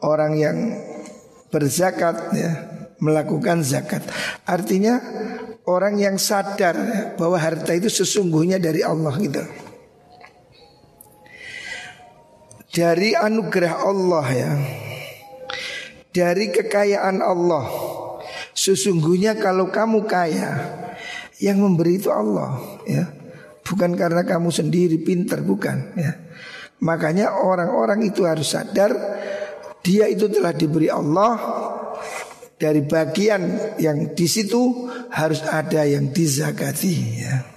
orang 0.07 0.39
yang 0.39 0.59
berzakat 1.51 2.31
ya, 2.39 2.51
melakukan 3.03 3.67
zakat. 3.67 4.07
Artinya 4.47 5.03
orang 5.67 5.99
yang 5.99 6.15
sadar 6.15 6.79
bahwa 7.19 7.43
harta 7.43 7.75
itu 7.75 7.91
sesungguhnya 7.91 8.63
dari 8.63 8.87
Allah 8.87 9.15
gitu. 9.19 9.43
Dari 12.71 13.19
anugerah 13.19 13.75
Allah 13.83 14.27
ya. 14.31 14.53
Dari 16.16 16.49
kekayaan 16.49 17.20
Allah. 17.20 17.68
Sesungguhnya 18.56 19.37
kalau 19.37 19.68
kamu 19.68 20.08
kaya, 20.08 20.56
yang 21.40 21.61
memberi 21.61 22.00
itu 22.00 22.08
Allah 22.08 22.56
ya. 22.88 23.04
Bukan 23.66 23.99
karena 23.99 24.23
kamu 24.23 24.49
sendiri 24.49 24.96
pintar 25.02 25.42
bukan 25.42 25.92
ya. 25.99 26.12
Makanya 26.80 27.40
orang-orang 27.40 28.04
itu 28.06 28.25
harus 28.25 28.52
sadar 28.52 28.92
dia 29.80 30.06
itu 30.06 30.28
telah 30.30 30.54
diberi 30.54 30.88
Allah 30.88 31.35
dari 32.56 32.85
bagian 32.85 33.76
yang 33.76 34.16
di 34.16 34.26
situ 34.28 34.88
harus 35.12 35.42
ada 35.44 35.85
yang 35.85 36.14
dizakati 36.14 36.96
ya. 37.20 37.56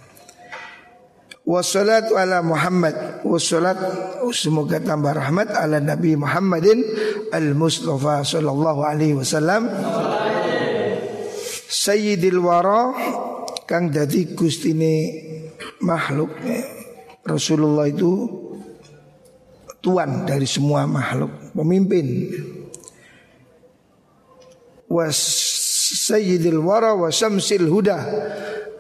Wassalatu 1.49 2.13
ala 2.13 2.45
Muhammad. 2.45 3.25
Wassalat 3.25 3.81
Semoga 4.29 4.77
tambah 4.77 5.17
rahmat 5.17 5.49
ala 5.57 5.81
Nabi 5.81 6.13
Muhammadin 6.13 6.85
Al-Mustafa 7.33 8.21
Sallallahu 8.21 8.85
alaihi 8.85 9.17
wasallam. 9.17 9.65
Sayyidil 11.65 12.37
wara 12.37 12.93
Kang 13.65 13.89
dadi 13.89 14.37
gustine 14.37 14.93
makhluk 15.81 16.29
Rasulullah 17.25 17.89
itu 17.89 18.29
tuan 19.81 20.25
dari 20.25 20.49
semua 20.49 20.89
makhluk, 20.89 21.53
pemimpin. 21.53 22.29
Was 24.89 25.17
sayyidil 26.09 26.61
wara 26.61 26.93
wa 26.93 27.09
syamsil 27.09 27.69
huda. 27.69 27.97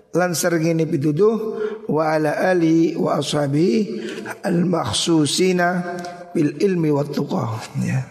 Lan 0.09 0.33
serengene 0.33 0.89
pituduh 0.89 1.61
wa 1.89 2.13
ala 2.13 2.37
ali 2.53 2.93
wa 2.93 3.17
ashabi 3.17 3.89
al 4.45 4.61
makhsusina 4.69 5.97
bil 6.31 6.53
ilmi 6.61 6.93
wa 6.93 7.01
tuqa 7.01 7.57
ya. 7.81 8.05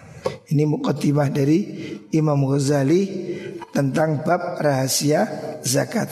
Ini 0.49 0.65
mukaddimah 0.65 1.29
dari 1.29 1.61
Imam 2.11 2.41
Ghazali 2.49 3.05
tentang 3.71 4.25
bab 4.25 4.59
rahasia 4.59 5.29
zakat. 5.61 6.09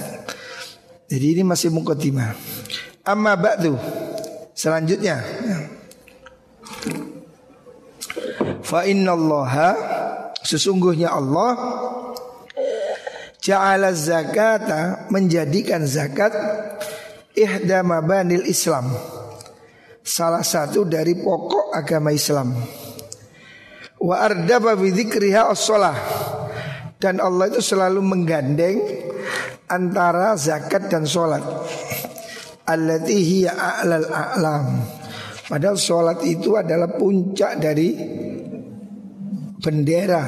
Jadi 1.08 1.40
ini 1.40 1.42
masih 1.42 1.72
mukaddimah. 1.72 2.36
Amma 3.08 3.32
ba'du. 3.34 3.74
Selanjutnya 4.52 5.24
ya. 5.24 5.58
Fa 8.60 8.84
innallaha 8.84 9.72
sesungguhnya 10.44 11.14
Allah 11.14 11.54
ja'ala 13.40 13.94
zakata 13.94 15.06
menjadikan 15.08 15.86
zakat 15.86 16.34
ihda 17.36 17.84
mabanil 17.84 18.48
Islam. 18.48 18.88
Salah 20.00 20.42
satu 20.42 20.88
dari 20.88 21.18
pokok 21.18 21.76
agama 21.76 22.10
Islam. 22.10 22.56
Wa 24.00 24.16
ardaba 24.24 24.72
bi 24.74 24.90
as-shalah. 24.90 25.96
Dan 26.96 27.20
Allah 27.20 27.52
itu 27.52 27.60
selalu 27.60 28.00
menggandeng 28.00 28.80
antara 29.68 30.32
zakat 30.40 30.88
dan 30.88 31.04
sholat. 31.04 31.44
Allati 32.66 33.18
hiya 33.20 33.52
a'lal 33.52 34.08
a'lam. 34.08 34.66
Padahal 35.46 35.76
sholat 35.78 36.24
itu 36.24 36.56
adalah 36.56 36.96
puncak 36.96 37.60
dari 37.60 37.94
bendera. 39.60 40.24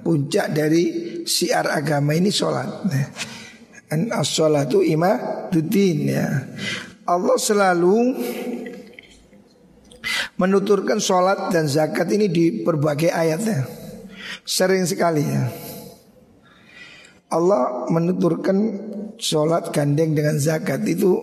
Puncak 0.00 0.54
dari 0.54 0.84
siar 1.26 1.68
agama 1.68 2.16
ini 2.16 2.32
sholat 2.32 2.88
Dan 3.88 4.12
as-sholatu 4.12 4.84
imaduddin 4.84 6.12
ya 6.12 6.28
Allah 7.08 7.40
selalu 7.40 8.20
menuturkan 10.36 11.00
sholat 11.00 11.48
dan 11.48 11.64
zakat 11.64 12.12
ini 12.12 12.28
di 12.28 12.44
berbagai 12.60 13.08
ayat 13.08 13.40
ya. 13.40 13.64
Sering 14.44 14.84
sekali 14.84 15.24
ya 15.24 15.48
Allah 17.28 17.88
menuturkan 17.92 18.56
sholat 19.20 19.72
gandeng 19.72 20.16
dengan 20.16 20.36
zakat 20.40 20.84
itu 20.88 21.16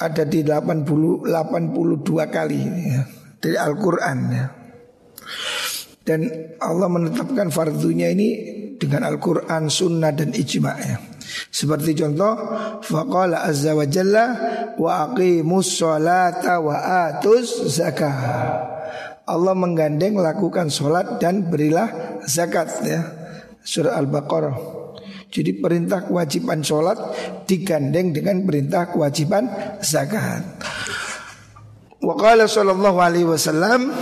ada 0.00 0.24
di 0.24 0.44
80 0.44 0.84
82 1.24 2.28
kali 2.28 2.60
ya, 2.64 3.02
dari 3.40 3.56
Al-Qur'an 3.56 4.18
ya. 4.32 4.46
Dan 6.04 6.24
Allah 6.60 6.88
menetapkan 6.88 7.52
fardunya 7.52 8.08
ini 8.12 8.57
dengan 8.78 9.04
Al-Quran, 9.04 9.68
Sunnah 9.68 10.14
dan 10.14 10.30
Ijma' 10.32 10.78
ya. 10.78 10.96
Seperti 11.28 11.92
contoh 11.92 12.34
Faqala 12.80 13.44
azza 13.44 13.76
wa 13.76 13.84
jalla 13.84 14.26
Wa 14.80 15.12
aqimus 15.12 15.76
sholata 15.76 16.62
wa 16.62 16.78
atus 17.10 17.68
zakah. 17.68 18.16
Allah 19.28 19.52
menggandeng 19.52 20.16
lakukan 20.16 20.72
sholat 20.72 21.20
dan 21.20 21.52
berilah 21.52 22.22
zakat 22.24 22.80
ya. 22.80 23.04
Surah 23.60 24.00
Al-Baqarah. 24.00 24.56
Jadi 25.28 25.60
perintah 25.60 26.08
kewajiban 26.08 26.64
sholat 26.64 26.96
digandeng 27.44 28.16
dengan 28.16 28.40
perintah 28.48 28.88
kewajiban 28.88 29.44
zakat. 29.84 30.40
Wa 32.00 32.14
qala 32.16 32.48
sallallahu 32.48 32.98
alaihi 33.02 33.28
wasallam 33.28 33.92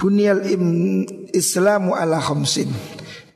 Bunyal 0.00 0.48
Islamu 1.32 1.94
ala 1.94 2.18
khamsin 2.18 2.70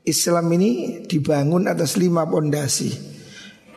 Islam 0.05 0.53
ini 0.53 1.01
dibangun 1.09 1.65
atas 1.65 1.97
lima 1.97 2.29
pondasi. 2.29 2.93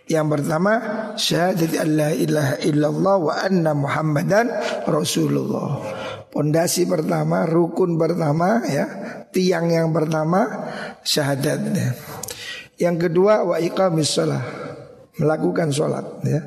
Yang 0.09 0.40
pertama 0.40 0.72
syahadat 1.16 1.72
alla 1.76 2.09
ilaha 2.12 2.57
illallah 2.64 3.16
wa 3.16 3.35
anna 3.44 3.72
muhammadan 3.72 4.48
rasulullah. 4.88 5.81
Pondasi 6.28 6.85
pertama, 6.85 7.48
rukun 7.48 7.96
pertama 7.96 8.61
ya, 8.68 8.85
tiang 9.33 9.72
yang 9.72 9.92
pertama 9.92 10.68
syahadat 11.00 11.61
ya. 11.72 11.90
Yang 12.78 13.09
kedua 13.09 13.48
wa 13.48 13.57
iqamis 13.57 14.12
shalah, 14.12 14.44
melakukan 15.16 15.72
sholat 15.72 16.04
ya. 16.24 16.40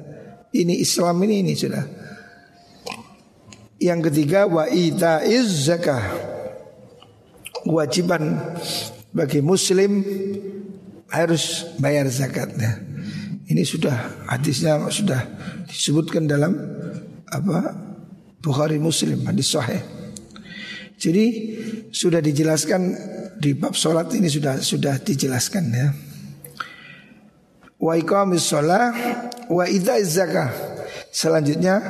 Ini 0.53 0.77
Islam 0.77 1.21
ini 1.25 1.41
ini 1.41 1.53
sudah. 1.57 1.85
Yang 3.81 4.13
ketiga 4.13 4.45
wa 4.45 4.69
itaiz 4.69 5.49
zakah. 5.65 6.29
Kewajiban 7.61 8.55
bagi 9.13 9.39
muslim 9.43 10.01
harus 11.11 11.67
bayar 11.77 12.07
zakatnya. 12.07 12.79
Ini 13.51 13.67
sudah 13.67 14.25
hadisnya 14.31 14.79
sudah 14.87 15.19
disebutkan 15.67 16.23
dalam 16.23 16.55
apa 17.27 17.75
Bukhari 18.41 18.81
Muslim 18.81 19.21
hadis 19.27 19.53
sahih. 19.53 19.83
Jadi 20.97 21.25
sudah 21.93 22.23
dijelaskan 22.23 22.81
di 23.37 23.53
bab 23.53 23.77
sholat 23.77 24.09
ini 24.17 24.29
sudah 24.31 24.57
sudah 24.61 24.97
dijelaskan 24.97 25.63
ya. 25.69 25.87
Wa 27.77 27.97
iqamis 27.97 28.45
sholah 28.49 28.93
wa 29.49 29.65
idza 29.69 29.97
zakah. 30.01 30.49
Selanjutnya 31.11 31.81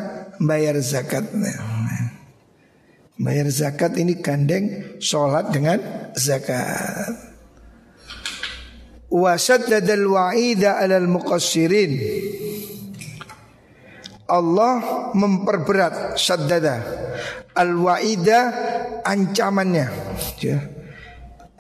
bayar 0.42 0.76
zakat. 0.82 1.30
Bayar 3.22 3.54
zakat 3.54 4.02
ini 4.02 4.18
gandeng 4.18 4.98
sholat 4.98 5.54
dengan 5.54 5.78
zakat. 6.18 7.30
Wasaddadal 9.14 10.10
wa'ida 10.10 10.82
alal 10.82 11.06
muqassirin. 11.06 12.02
Allah 14.26 15.12
memperberat 15.14 16.18
saddada 16.18 16.82
al-wa'ida 17.54 18.40
ancamannya. 19.06 19.88
Ya. 20.42 20.58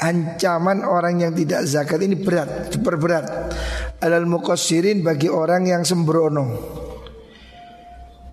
Ancaman 0.01 0.81
orang 0.81 1.21
yang 1.21 1.33
tidak 1.37 1.61
zakat 1.69 2.01
ini 2.01 2.17
berat, 2.17 2.73
diperberat. 2.73 3.25
Alal 4.01 4.25
muqassirin 4.25 5.05
bagi 5.05 5.29
orang 5.29 5.69
yang 5.69 5.85
sembrono. 5.85 6.80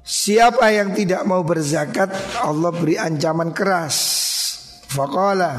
Siapa 0.09 0.73
yang 0.73 0.97
tidak 0.97 1.29
mau 1.29 1.45
berzakat 1.45 2.09
Allah 2.41 2.73
beri 2.73 2.97
ancaman 2.97 3.53
keras. 3.53 3.97
Faqala 4.89 5.53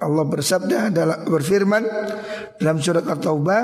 Allah 0.00 0.24
bersabda 0.24 0.88
dalam 0.88 1.28
berfirman 1.28 1.84
dalam 2.56 2.80
surat 2.80 3.04
At-Taubah 3.04 3.62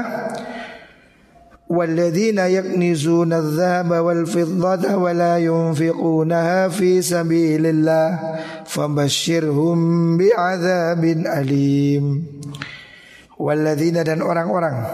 Walladzina 1.73 2.53
yaknizuna 2.53 3.41
adh-dhahaba 3.41 4.05
wal 4.05 4.29
fiddata 4.29 5.01
wa 5.01 5.09
la 5.17 5.41
yunfiqunaha 5.41 6.69
fi 6.69 7.01
sabilillah 7.01 8.07
fabashshirhum 8.69 10.19
bi'adzabin 10.21 11.25
dan 14.05 14.19
orang-orang 14.21 14.85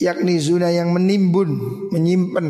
yaknizuna 0.00 0.72
yang 0.72 0.90
menimbun 0.90 1.54
menyimpan 1.92 2.46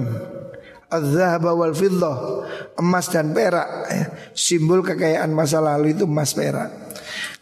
Az-zahaba 0.90 1.54
wal 1.54 1.70
fiddah 1.70 2.42
Emas 2.74 3.06
dan 3.14 3.30
perak 3.30 3.68
ya. 3.86 4.04
Simbol 4.34 4.82
kekayaan 4.82 5.30
masa 5.30 5.62
lalu 5.62 5.94
itu 5.94 6.04
emas 6.04 6.34
perak 6.34 6.70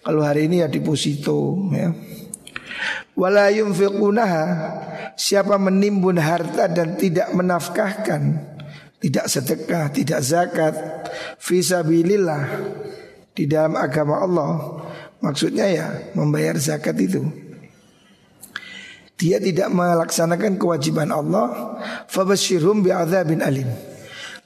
Kalau 0.04 0.20
hari 0.20 0.52
ini 0.52 0.60
ya 0.60 0.68
deposito 0.68 1.56
ya. 1.72 1.90
Wala 3.16 3.48
yunfiqunaha 3.48 4.44
Siapa 5.18 5.56
menimbun 5.56 6.20
harta 6.20 6.68
dan 6.70 6.94
tidak 7.00 7.32
menafkahkan 7.32 8.22
Tidak 9.00 9.26
sedekah, 9.26 9.90
tidak 9.90 10.20
zakat 10.22 10.74
Fisabilillah 11.40 12.44
Di 13.32 13.48
dalam 13.48 13.74
agama 13.74 14.22
Allah 14.22 14.52
Maksudnya 15.24 15.66
ya 15.66 15.86
membayar 16.14 16.54
zakat 16.60 16.94
itu 17.02 17.47
dia 19.18 19.42
tidak 19.42 19.68
melaksanakan 19.74 20.62
kewajiban 20.62 21.10
Allah, 21.10 21.74
fabashirhum 22.06 22.86
bi'adzabin 22.86 23.42
alim. 23.42 23.66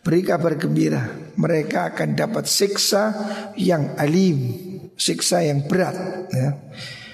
Beri 0.03 0.25
kabar 0.25 0.57
gembira, 0.59 1.13
mereka 1.39 1.93
akan 1.93 2.17
dapat 2.17 2.49
siksa 2.49 3.15
yang 3.55 3.95
alim, 4.01 4.51
siksa 4.97 5.45
yang 5.45 5.69
berat 5.69 6.27
ya. 6.33 6.59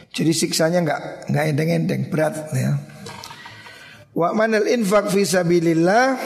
Jadi 0.09 0.33
siksanya 0.33 0.81
enggak 0.87 1.01
enggak 1.29 1.45
endeng-endeng, 1.53 2.03
berat 2.09 2.49
ya. 2.57 2.81
Wa 4.17 4.33
manal 4.33 4.65
infak 4.65 5.13
fi 5.13 5.27
sabilillah 5.27 6.17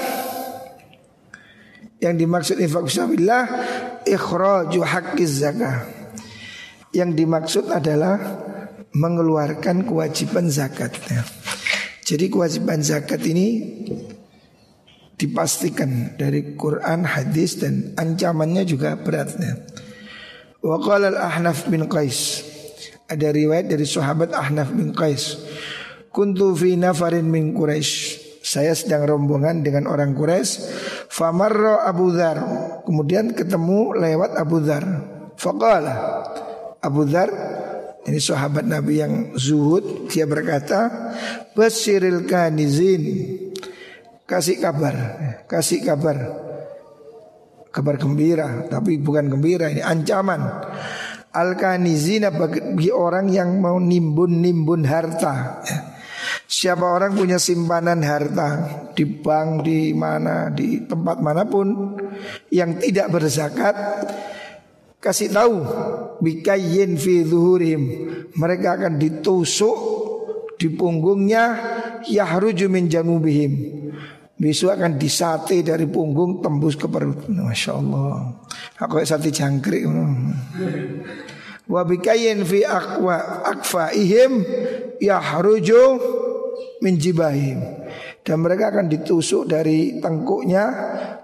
yang 1.99 2.15
dimaksud 2.15 2.63
infak 2.63 2.87
fi 2.87 2.93
sabilillah 2.95 3.45
ikhraju 4.07 4.81
haqqiz 4.87 5.33
zakah. 5.43 5.89
Yang 6.93 7.11
dimaksud 7.25 7.65
adalah 7.73 8.21
mengeluarkan 8.93 9.89
kewajiban 9.89 10.53
zakat. 10.53 10.93
Ya. 11.09 11.25
Jadi 12.05 12.29
kewajiban 12.29 12.85
zakat 12.85 13.25
ini 13.25 13.47
dipastikan 15.17 16.19
dari 16.19 16.59
Quran, 16.59 17.07
hadis 17.07 17.63
dan 17.63 17.95
ancamannya 17.95 18.67
juga 18.67 18.99
beratnya. 18.99 19.65
Wa 20.63 20.79
qala 20.83 21.15
al-Ahnaf 21.15 21.71
bin 21.71 21.87
Qais. 21.87 22.43
Ada 23.07 23.35
riwayat 23.35 23.69
dari 23.69 23.85
sahabat 23.85 24.33
Ahnaf 24.33 24.73
bin 24.73 24.95
Qais. 24.95 25.37
Kuntu 26.13 26.53
fi 26.53 26.77
nafarin 26.77 27.29
min 27.29 27.57
Quraisy. 27.57 28.21
Saya 28.43 28.75
sedang 28.75 29.07
rombongan 29.07 29.65
dengan 29.65 29.89
orang 29.89 30.13
Quraisy. 30.13 30.53
Famarra 31.09 31.89
Abu 31.89 32.13
Dhar. 32.13 32.39
Kemudian 32.85 33.33
ketemu 33.33 33.97
lewat 33.97 34.37
Abu 34.37 34.61
Dhar. 34.61 34.85
Faqala 35.41 35.97
Abu 36.83 37.09
Dhar 37.09 37.31
ini 38.03 38.19
sahabat 38.19 38.67
Nabi 38.67 38.99
yang 38.99 39.15
zuhud 39.39 40.11
Dia 40.11 40.27
berkata 40.27 40.91
Basiril 41.55 42.27
kanizin. 42.27 43.03
Kasih 44.27 44.59
kabar 44.59 44.95
Kasih 45.47 45.87
kabar. 45.87 46.19
Kabar 47.71 47.95
gembira 48.03 48.67
Tapi 48.67 48.99
bukan 48.99 49.31
gembira 49.31 49.71
ini 49.71 49.79
ancaman. 49.79 50.43
Al-kanizina 51.33 52.29
bagi 52.29 52.93
orang 52.93 53.31
yang 53.33 53.57
mau 53.63 53.81
nimbun-nimbun 53.81 54.85
harta. 54.85 55.65
Siapa 56.45 56.85
orang 56.85 57.17
punya 57.17 57.41
simpanan 57.41 58.05
harta 58.05 58.49
Di 58.93 59.07
bank, 59.07 59.65
di 59.65 59.95
mana, 59.97 60.53
di 60.53 60.85
tempat 60.85 61.23
mana 61.25 61.49
pun 61.49 61.97
Yang 62.53 62.91
tidak 62.91 63.07
berzakat 63.15 63.75
kasih 65.03 65.35
tahu 65.35 65.67
bikayin 66.23 66.95
fi 66.95 67.27
zuhurihim. 67.27 67.83
Mereka 68.39 68.79
akan 68.79 69.03
ditusuk 69.03 69.77
di 70.57 70.71
punggungnya 70.71 71.59
yahruju 72.07 72.71
min 72.71 72.87
jamubihim 72.87 73.83
besok 74.43 74.75
akan 74.75 74.99
disate 74.99 75.63
dari 75.63 75.87
punggung 75.87 76.43
tembus 76.43 76.75
ke 76.75 76.91
perut. 76.91 77.31
Masya 77.31 77.79
Allah. 77.79 78.43
Aku 78.83 78.99
sate 79.07 79.31
jangkrik. 79.31 79.87
Wa 81.71 81.87
bikayin 81.87 82.43
fi 82.43 82.67
akwa 82.67 83.47
akfaihim 83.47 84.43
yahruju 84.99 85.83
min 86.83 86.99
jibahim. 86.99 87.63
Dan 88.27 88.43
mereka 88.43 88.75
akan 88.75 88.91
ditusuk 88.91 89.47
dari 89.47 90.03
tengkuknya 90.03 90.65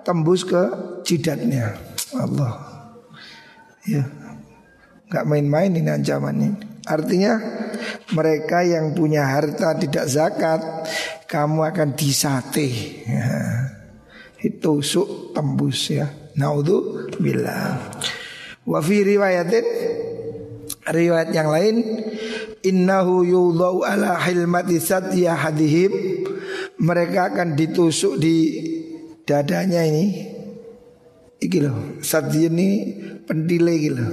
tembus 0.07 0.47
ke 0.47 0.63
jidatnya. 1.03 1.75
Allah 2.15 2.68
Ya, 3.89 4.05
nggak 5.09 5.25
main-main 5.25 5.73
ini 5.73 5.89
ancamannya. 5.89 6.51
Artinya 6.85 7.41
mereka 8.13 8.65
yang 8.65 8.93
punya 8.93 9.25
harta 9.25 9.77
tidak 9.77 10.05
zakat, 10.09 10.61
kamu 11.29 11.69
akan 11.73 11.97
disate. 11.97 12.69
Ya. 13.05 13.37
Itu 14.39 14.85
suk 14.85 15.33
tembus 15.33 15.93
ya. 15.93 16.09
Naudhu 16.39 17.11
bila. 17.19 17.77
Wa 18.63 18.79
fi 18.85 19.03
riwayatin 19.03 19.67
riwayat 20.89 21.31
yang 21.37 21.49
lain 21.53 21.77
innahu 22.65 23.25
yudau 23.25 23.85
ala 23.85 24.17
hilmati 24.25 24.81
satya 24.81 25.37
hadihim 25.37 25.93
mereka 26.81 27.33
akan 27.33 27.55
ditusuk 27.55 28.17
di 28.17 28.37
dadanya 29.29 29.85
ini 29.85 30.33
iki 31.39 31.59
loh 31.61 32.01
satya 32.01 32.49
ini 32.49 32.69
pendile 33.29 33.75
gitu. 33.77 34.07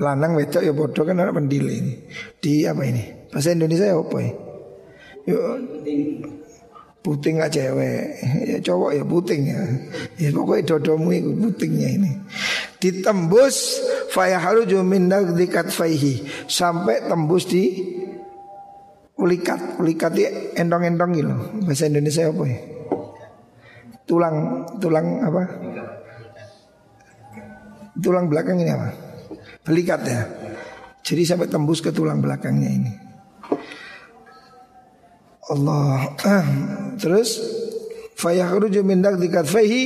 Lanang 0.00 0.36
wedok 0.36 0.64
ya 0.64 0.72
bodoh 0.72 1.04
kan 1.04 1.20
ada 1.20 1.32
pendile 1.36 1.72
ini. 1.72 1.94
Di 2.40 2.64
apa 2.64 2.82
ini? 2.88 3.28
Bahasa 3.28 3.52
Indonesia 3.52 3.92
ya 3.92 3.96
apa 4.00 4.18
ya? 4.24 4.32
Yuk 5.28 5.44
puting 7.06 7.38
aja 7.38 7.70
cewek 7.70 8.18
ya 8.50 8.58
cowok 8.66 8.90
ya 8.98 9.02
puting 9.06 9.42
ya 9.46 9.62
ya 10.18 10.34
pokoknya 10.34 10.74
dodomu 10.74 11.14
itu 11.14 11.30
putingnya 11.38 11.88
ini 12.02 12.10
ditembus 12.82 13.78
fayaharuju 14.10 14.82
min 14.82 15.06
dikat 15.38 15.70
faihi 15.70 16.26
sampai 16.50 17.06
tembus 17.06 17.46
di 17.46 17.94
ulikat 19.22 19.78
ulikat 19.78 20.18
di 20.18 20.26
endong-endong 20.58 21.10
gitu 21.14 21.34
bahasa 21.62 21.86
Indonesia 21.86 22.26
apa 22.26 22.42
ya 22.42 22.58
tulang 24.10 24.66
tulang 24.82 25.06
apa 25.22 25.42
Tulang 28.02 28.28
belakang 28.28 28.60
ini 28.60 28.70
apa? 28.70 28.88
Belikat 29.64 30.00
ya. 30.04 30.22
Jadi 31.06 31.22
sampai 31.22 31.46
tembus 31.46 31.78
ke 31.78 31.94
tulang 31.94 32.18
belakangnya 32.18 32.70
ini. 32.70 32.92
Allah. 35.46 36.18
Terus 36.98 37.38
fayakhruju 38.18 38.82
min 38.82 38.98
naqdi 38.98 39.30
katfaihi 39.30 39.82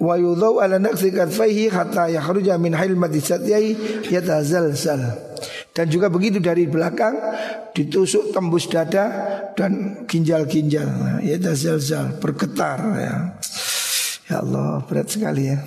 wa 0.00 0.16
yudau 0.16 0.62
ala 0.64 0.80
naqdi 0.80 1.12
katfaihi 1.12 1.68
hatta 1.68 2.08
yakhruja 2.08 2.56
min 2.56 2.72
hilmati 2.72 3.20
satyai 3.20 3.76
yatazalzal. 4.08 5.28
Dan 5.76 5.86
juga 5.92 6.08
begitu 6.08 6.40
dari 6.40 6.64
belakang 6.64 7.14
ditusuk 7.76 8.32
tembus 8.34 8.66
dada 8.66 9.06
dan 9.54 10.02
ginjal-ginjal 10.08 11.20
yatazalzal 11.22 12.16
bergetar 12.18 12.80
ya. 12.96 13.14
Ya 14.28 14.36
Allah 14.40 14.80
berat 14.88 15.12
sekali 15.12 15.52
ya. 15.52 15.60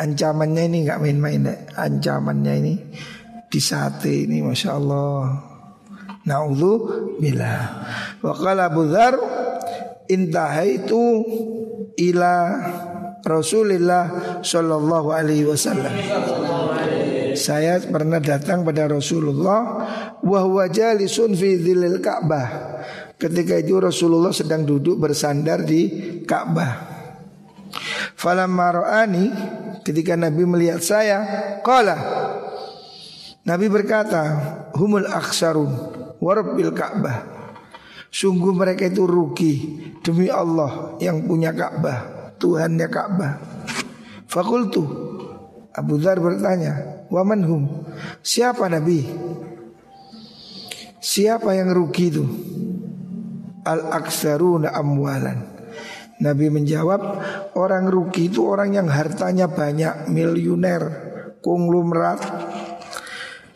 Ancamannya 0.00 0.62
ini 0.72 0.88
nggak 0.88 1.00
main-main 1.04 1.40
deh. 1.44 1.58
Ancamannya 1.76 2.54
ini 2.56 2.74
di 3.50 3.60
sate 3.60 4.30
ini 4.30 4.40
Masya 4.40 4.70
Allah 4.78 5.20
Naudhu 6.22 6.72
bila 7.18 7.82
Wakala 8.22 8.70
Abu 8.70 8.86
Dhar 8.86 9.18
Intahaitu 10.06 11.02
ila 11.98 12.34
Rasulillah 13.26 14.38
Sallallahu 14.40 15.10
alaihi 15.10 15.44
wasallam 15.50 15.90
Saya 17.34 17.82
pernah 17.82 18.22
datang 18.22 18.62
pada 18.62 18.86
Rasulullah 18.86 19.60
wa 20.20 20.40
huwa 20.44 20.66
jalisun 20.68 21.32
fi 21.32 21.56
dzilil 21.56 22.02
Ka'bah. 22.02 22.48
Ketika 23.16 23.56
itu 23.56 23.78
Rasulullah 23.78 24.34
sedang 24.34 24.66
duduk 24.66 24.98
bersandar 24.98 25.62
di 25.62 25.88
Ka'bah. 26.26 27.00
Falamma 28.18 28.66
ra'ani 28.82 29.26
ketika 29.82 30.16
Nabi 30.16 30.44
melihat 30.44 30.80
saya, 30.84 31.18
qala 31.64 31.96
Nabi 33.44 33.66
berkata, 33.72 34.22
humul 34.76 35.08
aksarun 35.08 35.72
warabbil 36.20 36.76
Ka'bah. 36.76 37.24
Sungguh 38.10 38.52
mereka 38.52 38.90
itu 38.90 39.06
rugi 39.06 39.54
demi 40.02 40.26
Allah 40.28 40.98
yang 40.98 41.24
punya 41.24 41.54
Ka'bah, 41.54 42.34
Tuhannya 42.36 42.88
Ka'bah. 42.90 43.32
Fakultu 44.30 44.86
Abu 45.74 45.98
Dhar 45.98 46.18
bertanya, 46.22 47.06
"Waman 47.10 47.40
hum?" 47.46 47.62
Siapa 48.22 48.66
Nabi? 48.70 49.06
Siapa 51.00 51.54
yang 51.56 51.74
rugi 51.74 52.06
itu? 52.12 52.24
Al-aksaruna 53.64 54.74
amwalan. 54.74 55.49
Nabi 56.20 56.52
menjawab, 56.52 57.00
orang 57.56 57.88
rugi 57.88 58.28
itu 58.28 58.44
orang 58.44 58.76
yang 58.76 58.92
hartanya 58.92 59.48
banyak, 59.48 60.12
miliuner, 60.12 60.82
konglomerat, 61.40 62.20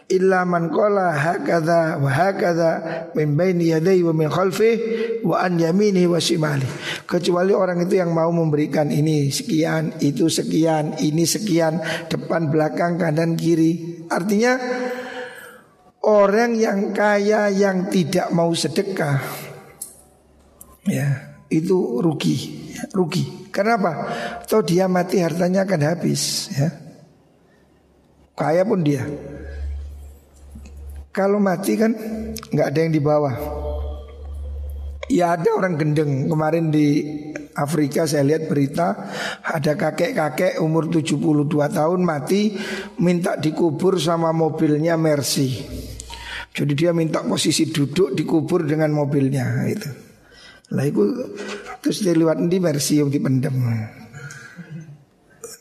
illa 0.09 0.45
man 0.45 0.69
qala 0.69 1.17
hakadha 1.17 1.97
wa 1.97 2.11
hakadha 2.13 2.71
min 3.17 3.35
baini 3.35 3.73
yadayhi 3.73 4.05
wa 4.05 4.13
min 4.13 4.29
khalfih 4.29 4.77
wa 5.25 5.41
an 5.41 5.57
wa 5.59 6.21
shimali 6.21 6.69
kecuali 7.09 7.57
orang 7.57 7.89
itu 7.89 7.99
yang 7.99 8.13
mau 8.13 8.29
memberikan 8.29 8.93
ini 8.93 9.33
sekian 9.33 9.97
itu 10.05 10.29
sekian 10.29 11.01
ini 11.01 11.25
sekian 11.25 11.81
depan 12.09 12.53
belakang 12.53 13.01
kanan 13.01 13.35
kiri. 13.35 14.05
Artinya 14.13 14.61
orang 16.05 16.53
yang 16.61 16.93
kaya 16.93 17.49
yang 17.49 17.89
tidak 17.89 18.29
mau 18.37 18.53
sedekah. 18.53 19.25
Ya 20.85 21.34
itu 21.51 22.01
rugi 22.01 22.37
rugi 22.93 23.51
kenapa 23.53 24.09
atau 24.45 24.61
dia 24.65 24.87
mati 24.87 25.21
hartanya 25.21 25.65
akan 25.65 25.81
habis 25.85 26.49
ya 26.53 26.69
kaya 28.35 28.67
pun 28.67 28.83
dia 28.83 29.07
kalau 31.15 31.39
mati 31.39 31.79
kan 31.79 31.95
nggak 32.51 32.67
ada 32.75 32.79
yang 32.83 32.91
di 32.91 32.99
bawah. 32.99 33.35
Ya 35.07 35.39
ada 35.39 35.47
orang 35.55 35.79
gendeng 35.79 36.27
kemarin 36.27 36.75
di 36.75 37.07
Afrika 37.55 38.03
saya 38.03 38.27
lihat 38.27 38.51
berita 38.51 39.15
ada 39.47 39.79
kakek-kakek 39.79 40.59
umur 40.59 40.91
72 40.91 41.47
tahun 41.71 42.01
mati 42.03 42.59
minta 42.99 43.39
dikubur 43.39 43.95
sama 44.03 44.35
mobilnya 44.35 44.99
Mercy. 44.99 45.55
Jadi 46.51 46.73
dia 46.75 46.91
minta 46.91 47.23
posisi 47.23 47.71
duduk 47.71 48.11
dikubur 48.11 48.67
dengan 48.67 48.91
mobilnya 48.91 49.71
itu. 49.71 50.04
Lah 50.75 50.85
itu 50.85 51.03
terus 51.79 52.03
dia 52.03 52.13
lewat 52.13 52.43
di 52.51 52.59
Mercy 52.59 52.99
yang 52.99 53.09
dipendam. 53.09 53.55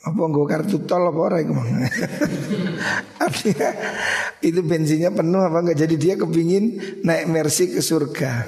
Apa 0.03 0.19
nggak 0.19 0.47
kartu 0.51 0.83
tol 0.83 1.07
apa 1.07 1.15
orang 1.15 1.41
itu 1.47 1.53
Artinya 3.23 3.69
itu 4.43 4.59
bensinnya 4.59 5.15
penuh 5.15 5.39
apa 5.39 5.63
enggak? 5.63 5.79
Jadi 5.79 5.95
dia 5.95 6.13
kepingin 6.19 6.65
naik 7.07 7.31
Mercy 7.31 7.71
ke 7.71 7.79
surga. 7.79 8.43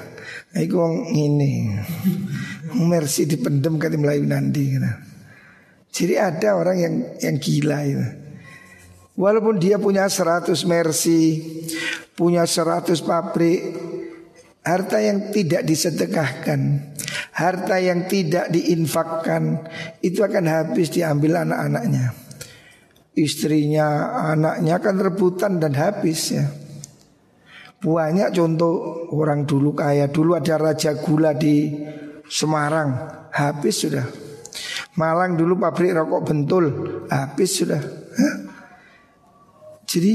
Nah 0.52 0.60
itu 0.60 0.76
ini 1.16 1.72
Mercy 2.76 3.24
dipendem 3.24 3.80
kata 3.80 3.96
Melayu 3.96 4.28
nanti 4.28 4.76
gitu. 4.76 4.90
Jadi 5.96 6.14
ada 6.20 6.60
orang 6.60 6.76
yang 6.76 6.94
yang 7.24 7.36
gila 7.40 7.78
itu. 7.88 8.06
Walaupun 9.16 9.56
dia 9.56 9.80
punya 9.80 10.04
100 10.12 10.52
Mercy 10.68 11.40
Punya 12.16 12.48
100 12.48 12.96
pabrik 13.04 13.60
Harta 14.66 14.98
yang 14.98 15.30
tidak 15.30 15.62
disedekahkan 15.62 16.60
Harta 17.36 17.76
yang 17.76 18.08
tidak 18.08 18.48
diinfakkan 18.48 19.68
itu 20.00 20.24
akan 20.24 20.48
habis 20.48 20.88
diambil 20.88 21.44
anak-anaknya. 21.44 22.16
Istrinya, 23.12 24.16
anaknya 24.32 24.80
akan 24.80 24.96
rebutan 25.00 25.60
dan 25.60 25.76
habis 25.76 26.32
ya. 26.32 26.48
Banyak 27.76 28.32
contoh 28.32 29.04
orang 29.12 29.44
dulu 29.44 29.76
kaya 29.76 30.08
Dulu 30.08 30.32
ada 30.32 30.56
Raja 30.56 30.96
Gula 30.96 31.36
di 31.36 31.76
Semarang 32.24 32.88
Habis 33.28 33.84
sudah 33.84 34.06
Malang 34.96 35.36
dulu 35.36 35.60
pabrik 35.60 35.92
rokok 35.92 36.24
bentul 36.24 36.64
Habis 37.12 37.50
sudah 37.52 37.76
Hah? 38.16 38.36
Jadi 39.84 40.14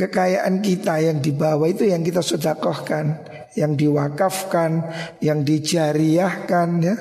kekayaan 0.00 0.64
kita 0.64 0.96
yang 1.04 1.20
dibawa 1.20 1.68
itu 1.68 1.84
yang 1.84 2.00
kita 2.00 2.24
sodakohkan 2.24 3.30
yang 3.58 3.74
diwakafkan, 3.74 4.86
yang 5.18 5.42
dijariahkan 5.42 6.68
ya. 6.82 6.96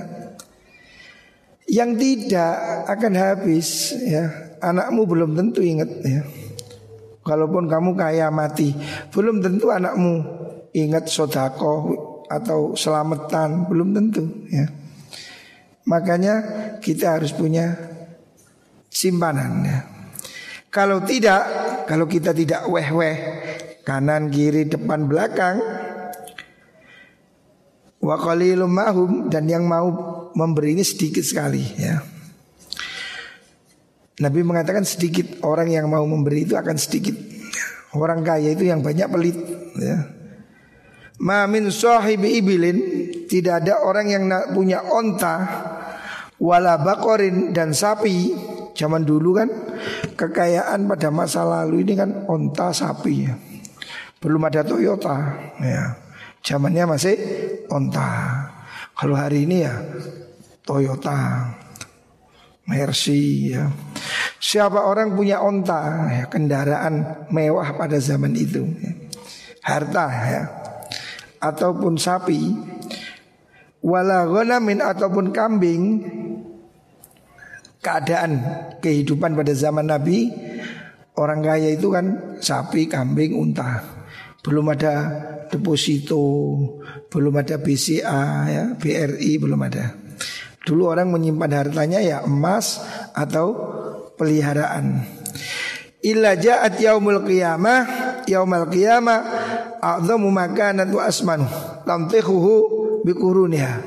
Yang 1.70 1.92
tidak 2.02 2.56
akan 2.90 3.14
habis 3.14 3.94
ya. 4.02 4.58
Anakmu 4.60 5.06
belum 5.06 5.38
tentu 5.38 5.62
ingat 5.62 5.90
ya. 6.02 6.26
Kalaupun 7.22 7.70
kamu 7.70 7.94
kaya 7.94 8.34
mati, 8.34 8.74
belum 9.14 9.46
tentu 9.46 9.70
anakmu 9.70 10.26
ingat 10.74 11.06
sodako 11.06 11.96
atau 12.26 12.74
selamatan, 12.74 13.70
belum 13.70 13.94
tentu 13.94 14.26
ya. 14.50 14.66
Makanya 15.86 16.36
kita 16.82 17.22
harus 17.22 17.30
punya 17.38 17.78
simpanan 18.90 19.62
ya. 19.62 19.80
Kalau 20.74 21.02
tidak, 21.06 21.42
kalau 21.90 22.06
kita 22.06 22.38
tidak 22.38 22.70
weh-weh 22.70 23.18
kanan 23.82 24.30
kiri 24.30 24.70
depan 24.70 25.10
belakang 25.10 25.58
Wa 28.00 28.16
qalilum 28.16 28.72
mahum 28.72 29.12
dan 29.28 29.44
yang 29.52 29.68
mau 29.68 29.92
memberi 30.32 30.72
ini 30.72 30.88
sedikit 30.88 31.20
sekali 31.20 31.64
ya. 31.76 32.00
Nabi 34.20 34.40
mengatakan 34.44 34.88
sedikit 34.88 35.44
orang 35.44 35.72
yang 35.72 35.88
mau 35.92 36.04
memberi 36.08 36.48
itu 36.48 36.56
akan 36.56 36.80
sedikit. 36.80 37.16
Orang 37.96 38.24
kaya 38.24 38.56
itu 38.56 38.68
yang 38.68 38.80
banyak 38.80 39.08
pelit 39.12 39.38
ya. 39.80 40.16
Ma 41.20 41.44
min 41.52 41.68
sahibi 41.68 42.40
ibilin 42.40 42.78
tidak 43.28 43.68
ada 43.68 43.84
orang 43.84 44.08
yang 44.08 44.24
punya 44.56 44.80
onta 44.80 45.36
wala 46.40 46.80
bakorin 46.80 47.52
dan 47.52 47.76
sapi 47.76 48.32
zaman 48.80 49.04
dulu 49.04 49.36
kan 49.36 49.52
kekayaan 50.16 50.88
pada 50.88 51.12
masa 51.12 51.44
lalu 51.44 51.84
ini 51.84 52.00
kan 52.00 52.24
onta 52.32 52.72
sapi 52.72 53.28
ya. 53.28 53.36
Belum 54.24 54.40
ada 54.48 54.64
Toyota 54.64 55.36
ya. 55.60 56.00
Zamannya 56.40 56.96
masih 56.96 57.16
onta. 57.68 58.08
Kalau 58.96 59.20
hari 59.20 59.44
ini 59.44 59.68
ya 59.68 59.76
Toyota, 60.64 61.52
Mercy 62.72 63.52
ya. 63.52 63.68
Siapa 64.40 64.88
orang 64.88 65.20
punya 65.20 65.44
onta 65.44 66.08
ya, 66.16 66.24
kendaraan 66.32 67.28
mewah 67.36 67.76
pada 67.76 68.00
zaman 68.00 68.32
itu 68.40 68.64
ya. 68.80 68.92
Harta 69.60 70.08
ya 70.08 70.44
Ataupun 71.44 72.00
sapi 72.00 72.56
Wala 73.80 74.28
ghanamin 74.28 74.84
ataupun 74.84 75.32
kambing 75.32 76.04
Keadaan 77.80 78.32
kehidupan 78.84 79.36
pada 79.40 79.56
zaman 79.56 79.88
Nabi 79.88 80.30
Orang 81.20 81.44
kaya 81.44 81.76
itu 81.76 81.92
kan 81.92 82.40
sapi, 82.40 82.88
kambing, 82.88 83.36
unta 83.36 83.84
Belum 84.40 84.72
ada 84.72 84.96
deposito, 85.52 86.24
belum 87.12 87.44
ada 87.44 87.60
BCA 87.60 88.24
ya, 88.48 88.64
BRI 88.80 89.36
belum 89.36 89.60
ada. 89.68 89.92
Dulu 90.64 90.96
orang 90.96 91.12
menyimpan 91.12 91.52
hartanya 91.52 92.00
ya 92.00 92.24
emas 92.24 92.80
atau 93.12 93.52
peliharaan. 94.16 95.04
Illa 96.00 96.40
ja'at 96.40 96.80
yaumul 96.80 97.28
qiyamah 97.28 97.84
yaumul 98.24 98.72
qiyamah 98.72 99.20
a'dhamu 99.84 100.32
makanan 100.32 100.88
wa 100.96 101.04
asmanu 101.04 101.48
tamtihuhu 101.84 102.56
bikuruniha. 103.04 103.84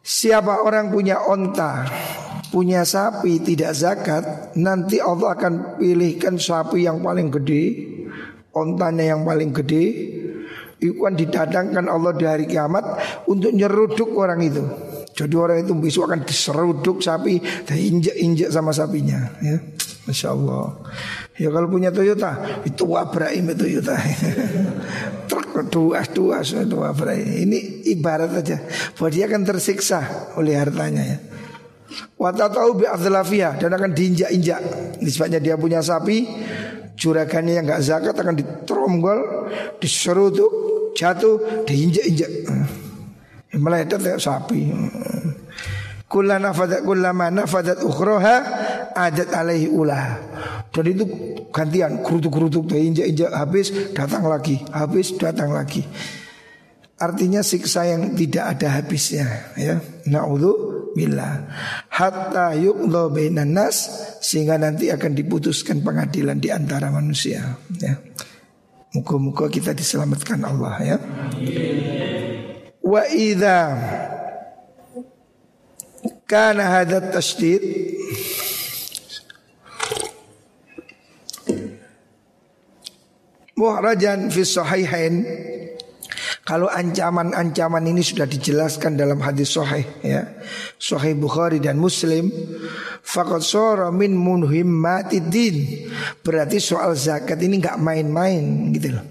Siapa 0.00 0.64
orang 0.64 0.88
punya 0.88 1.28
onta 1.28 1.84
Punya 2.50 2.82
sapi 2.82 3.38
tidak 3.46 3.72
zakat 3.78 4.24
Nanti 4.58 4.98
Allah 4.98 5.38
akan 5.38 5.78
pilihkan 5.78 6.34
sapi 6.34 6.82
yang 6.84 6.98
paling 6.98 7.30
gede 7.30 7.64
Ontanya 8.50 9.14
yang 9.14 9.22
paling 9.22 9.54
gede 9.54 10.18
itu 10.80 10.96
kan 10.96 11.12
didatangkan 11.12 11.86
Allah 11.92 12.16
di 12.16 12.24
hari 12.24 12.48
kiamat 12.48 12.82
untuk 13.28 13.52
nyeruduk 13.52 14.16
orang 14.16 14.40
itu. 14.40 14.64
Jadi 15.12 15.34
orang 15.36 15.60
itu 15.60 15.76
besok 15.76 16.08
akan 16.08 16.24
diseruduk 16.24 17.04
sapi 17.04 17.36
dan 17.68 17.76
injek-injek 17.76 18.48
sama 18.48 18.72
sapinya. 18.72 19.28
Ya, 19.44 19.60
masya 20.08 20.32
Allah. 20.32 20.80
Ya 21.36 21.52
kalau 21.52 21.68
punya 21.68 21.92
Toyota 21.92 22.64
itu 22.64 22.88
Ibrahim 22.88 23.52
Toyota. 23.52 23.96
Truk 25.28 25.68
dua 25.68 26.00
dua 26.08 26.40
dua. 26.64 26.88
Ini 27.12 27.84
ibarat 27.92 28.32
aja 28.40 28.64
bahwa 28.96 29.08
dia 29.12 29.28
akan 29.28 29.42
tersiksa 29.44 30.32
oleh 30.40 30.56
hartanya 30.56 31.04
ya. 31.04 31.18
Watatau 32.18 32.76
bi 32.78 32.86
dan 32.86 33.70
akan 33.74 33.90
diinjak-injak. 33.90 34.60
Nisbatnya 35.02 35.40
dia 35.42 35.54
punya 35.58 35.82
sapi, 35.82 36.28
juragannya 36.94 37.58
yang 37.58 37.64
enggak 37.66 37.82
zakat 37.82 38.14
akan 38.14 38.36
diteronggol, 38.36 39.50
diseruduk, 39.82 40.52
jatuh, 40.94 41.64
diinjak-injak. 41.66 42.30
Meletet 43.58 43.98
kayak 43.98 44.22
sapi. 44.22 44.70
Kula 46.10 46.42
nafadat 46.42 46.82
kullama 46.82 47.30
nafadat 47.30 47.86
ukhroha 47.86 48.36
adat 48.94 49.30
alaihi 49.30 49.70
ulah. 49.70 50.18
Dan 50.70 50.86
itu 50.86 51.04
gantian 51.50 52.02
kerutuk-kerutuk 52.02 52.70
injak-injak 52.70 53.30
habis 53.34 53.74
datang 53.90 54.26
lagi, 54.26 54.62
habis 54.70 55.14
datang 55.18 55.50
lagi. 55.50 55.82
Artinya 57.00 57.40
siksa 57.40 57.88
yang 57.88 58.12
tidak 58.12 58.44
ada 58.58 58.76
habisnya 58.76 59.24
ya. 59.56 59.80
Naudzu 60.04 60.69
billah. 60.94 61.46
Hatta 61.90 62.54
yuqda 62.56 63.10
bainan 63.10 63.54
nas 63.54 63.90
sehingga 64.20 64.58
nanti 64.58 64.90
akan 64.90 65.12
diputuskan 65.14 65.82
pengadilan 65.82 66.38
di 66.38 66.50
antara 66.50 66.90
manusia 66.90 67.58
ya. 67.78 67.94
Muka-muka 68.90 69.46
kita 69.46 69.70
diselamatkan 69.70 70.42
Allah 70.42 70.74
ya. 70.82 70.96
Wa 72.82 73.06
idza 73.06 73.58
kana 76.26 76.62
hadat 76.80 77.14
tasdid 77.14 77.62
muhrajan 83.60 84.32
fi 84.32 84.42
sahihain 84.42 85.14
kalau 86.40 86.72
ancaman-ancaman 86.72 87.84
ini 87.84 88.00
sudah 88.00 88.24
dijelaskan 88.24 88.96
dalam 88.96 89.20
hadis 89.20 89.52
sahih 89.54 89.84
ya. 90.00 90.24
Sahih 90.80 91.12
Bukhari 91.12 91.60
dan 91.60 91.76
Muslim. 91.76 92.32
Faqad 93.04 93.44
sara 93.44 93.88
min 93.92 94.16
munhimmatid 94.16 95.32
berarti 96.24 96.56
soal 96.56 96.96
zakat 96.96 97.40
ini 97.44 97.60
nggak 97.60 97.76
main-main 97.80 98.72
gitu 98.72 98.96
loh. 98.96 99.04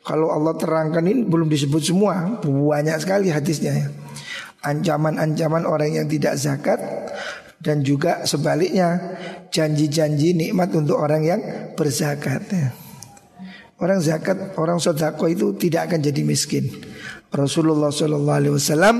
Kalau 0.00 0.32
Allah 0.32 0.54
terangkan 0.56 1.04
ini 1.04 1.26
belum 1.26 1.50
disebut 1.50 1.82
semua 1.82 2.40
banyak 2.42 2.96
sekali 3.02 3.28
hadisnya 3.34 3.72
ya. 3.74 3.86
Ancaman-ancaman 4.60 5.64
orang 5.66 5.90
yang 6.00 6.06
tidak 6.06 6.38
zakat 6.38 6.80
dan 7.60 7.84
juga 7.84 8.24
sebaliknya 8.24 9.16
janji-janji 9.52 10.32
nikmat 10.32 10.72
untuk 10.72 10.96
orang 10.96 11.22
yang 11.26 11.40
berzakat 11.76 12.42
ya. 12.48 12.70
Orang 13.80 14.04
zakat, 14.04 14.60
orang 14.60 14.76
sodako 14.76 15.24
itu 15.24 15.56
tidak 15.56 15.88
akan 15.88 16.04
jadi 16.04 16.20
miskin. 16.20 16.68
Rasulullah 17.32 17.88
Shallallahu 17.88 18.38
Alaihi 18.44 18.54
Wasallam 18.54 18.96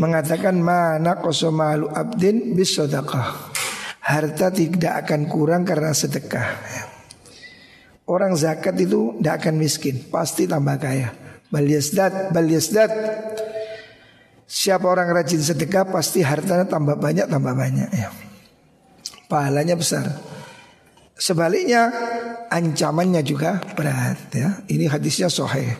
mengatakan 0.00 0.56
mana 0.56 1.20
kosomalu 1.20 1.92
abdin 1.92 2.56
bis 2.56 2.80
sodakah. 2.80 3.52
Harta 4.02 4.48
tidak 4.50 5.04
akan 5.06 5.28
kurang 5.28 5.62
karena 5.68 5.92
sedekah. 5.92 6.48
Orang 8.08 8.34
zakat 8.34 8.74
itu 8.80 9.14
tidak 9.20 9.44
akan 9.44 9.54
miskin, 9.60 10.00
pasti 10.10 10.48
tambah 10.48 10.74
kaya. 10.80 11.14
Baliasdat, 11.52 12.32
baliasdat. 12.32 12.90
Siapa 14.48 14.84
orang 14.88 15.12
rajin 15.12 15.44
sedekah 15.44 15.86
pasti 15.92 16.24
hartanya 16.24 16.64
tambah 16.64 16.96
banyak 16.96 17.28
tambah 17.28 17.52
banyak 17.52 17.88
ya. 17.94 18.08
Pahalanya 19.28 19.76
besar. 19.76 20.08
Sebaliknya 21.22 21.86
ancamannya 22.50 23.22
juga 23.22 23.62
berat 23.78 24.34
ya. 24.34 24.58
Ini 24.66 24.90
hadisnya 24.90 25.30
sahih. 25.30 25.70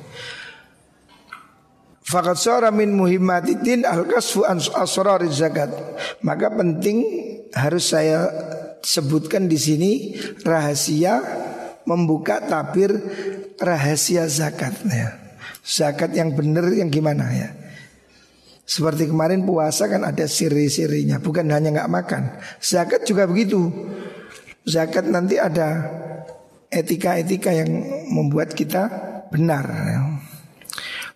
Fakat 2.07 2.39
suara 2.39 2.71
min 2.71 2.95
muhimmatidin 2.95 3.83
al-kasfu 3.83 4.47
an 4.47 4.63
zakat. 5.35 5.75
Maka 6.23 6.47
penting 6.47 7.03
harus 7.59 7.91
saya 7.91 8.31
sebutkan 8.87 9.51
di 9.51 9.59
sini 9.59 10.15
rahasia 10.47 11.19
membuka 11.91 12.39
tabir 12.47 12.95
rahasia 13.59 14.31
zakat 14.31 14.79
ya. 14.87 15.11
Zakat 15.67 16.15
yang 16.15 16.39
benar 16.39 16.71
yang 16.71 16.87
gimana 16.87 17.27
ya? 17.35 17.51
Seperti 18.63 19.11
kemarin 19.11 19.43
puasa 19.43 19.91
kan 19.91 20.07
ada 20.07 20.23
siri-sirinya 20.23 21.19
Bukan 21.19 21.51
hanya 21.51 21.75
nggak 21.75 21.93
makan 21.93 22.23
Zakat 22.63 23.03
juga 23.03 23.27
begitu 23.27 23.69
Zakat 24.63 25.11
nanti 25.11 25.43
ada 25.43 25.91
etika-etika 26.71 27.51
yang 27.51 27.71
membuat 28.15 28.55
kita 28.55 28.89
benar 29.35 29.67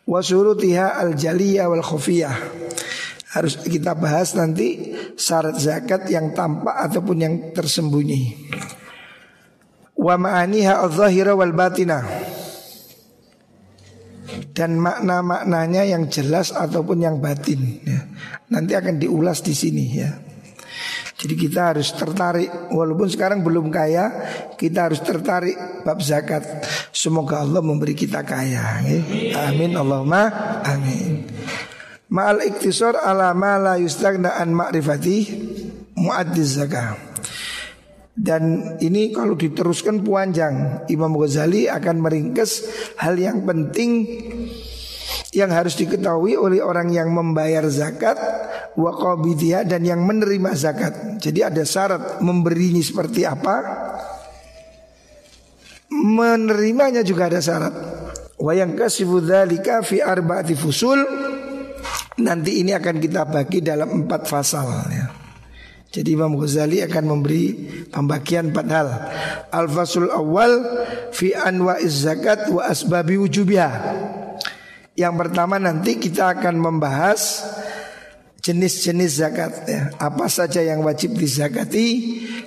Wasurutiha 0.06 0.98
al-jaliyah 1.02 1.66
wal 1.70 1.82
khufiyah 1.82 2.34
Harus 3.36 3.58
kita 3.62 3.94
bahas 3.94 4.34
nanti 4.34 4.94
syarat 5.14 5.58
zakat 5.58 6.08
yang 6.10 6.34
tampak 6.34 6.74
ataupun 6.90 7.16
yang 7.18 7.34
tersembunyi 7.54 8.50
Wa 9.94 10.18
ma'aniha 10.18 10.82
al-zahira 10.82 11.38
wal 11.38 11.54
batinah 11.54 12.04
dan 14.56 14.80
makna-maknanya 14.80 15.84
yang 15.84 16.08
jelas 16.08 16.52
ataupun 16.52 17.04
yang 17.04 17.20
batin 17.20 17.80
ya. 17.84 18.08
Nanti 18.48 18.72
akan 18.72 18.96
diulas 18.96 19.44
di 19.44 19.52
sini 19.52 19.84
ya. 19.92 20.10
Jadi 21.16 21.34
kita 21.34 21.72
harus 21.72 21.96
tertarik 21.96 22.68
walaupun 22.68 23.08
sekarang 23.08 23.40
belum 23.40 23.72
kaya, 23.72 24.04
kita 24.60 24.92
harus 24.92 25.00
tertarik 25.00 25.56
bab 25.80 26.04
zakat. 26.04 26.44
Semoga 26.92 27.40
Allah 27.40 27.64
memberi 27.64 27.96
kita 27.96 28.20
kaya. 28.20 28.84
Ya. 28.84 29.00
Amin 29.48 29.72
Allahumma 29.72 30.28
amin. 30.60 31.24
Ma'al 32.12 32.44
iktisar 32.44 33.00
ala 33.00 33.32
ma 33.32 33.56
la 33.56 33.74
yustagna 33.80 34.36
an 34.36 34.52
ma'rifati 34.52 35.18
muaddiz 35.96 36.60
zakat. 36.60 37.00
Dan 38.16 38.76
ini 38.80 39.12
kalau 39.12 39.36
diteruskan 39.36 40.00
panjang 40.00 40.88
Imam 40.88 41.12
Ghazali 41.16 41.68
akan 41.68 41.96
meringkas 42.00 42.64
hal 42.96 43.16
yang 43.16 43.44
penting 43.44 44.08
yang 45.36 45.52
harus 45.52 45.76
diketahui 45.76 46.32
oleh 46.32 46.64
orang 46.64 46.88
yang 46.88 47.12
membayar 47.12 47.64
zakat 47.68 48.16
waqabidiyah 48.76 49.64
dan 49.64 49.82
yang 49.82 50.04
menerima 50.04 50.52
zakat. 50.52 51.18
Jadi 51.18 51.40
ada 51.40 51.64
syarat 51.64 52.20
memberinya 52.20 52.80
seperti 52.84 53.24
apa? 53.24 53.56
Menerimanya 55.90 57.00
juga 57.00 57.32
ada 57.32 57.40
syarat. 57.40 57.74
Wa 58.36 58.52
yang 58.52 58.76
fi 58.76 59.96
arba'ati 60.04 60.54
fusul. 60.54 61.00
Nanti 62.16 62.60
ini 62.60 62.72
akan 62.72 62.96
kita 63.00 63.28
bagi 63.28 63.60
dalam 63.64 64.04
empat 64.04 64.28
fasal 64.28 64.68
ya. 64.92 65.26
Jadi 65.96 66.12
Imam 66.12 66.36
Ghazali 66.36 66.84
akan 66.84 67.04
memberi 67.08 67.56
pembagian 67.88 68.52
empat 68.52 68.66
hal. 68.68 68.88
Al-fasul 69.48 70.12
awal 70.12 70.60
fi 71.08 71.32
anwa'iz 71.32 72.04
zakat 72.04 72.52
wa 72.52 72.68
asbabi 72.68 73.16
wujubiha. 73.16 73.70
Yang 74.92 75.14
pertama 75.16 75.56
nanti 75.56 75.96
kita 75.96 76.36
akan 76.36 76.60
membahas 76.60 77.48
jenis-jenis 78.46 79.10
zakat 79.18 79.52
ya. 79.66 79.90
Apa 79.98 80.30
saja 80.30 80.62
yang 80.62 80.86
wajib 80.86 81.18
dizakati 81.18 81.88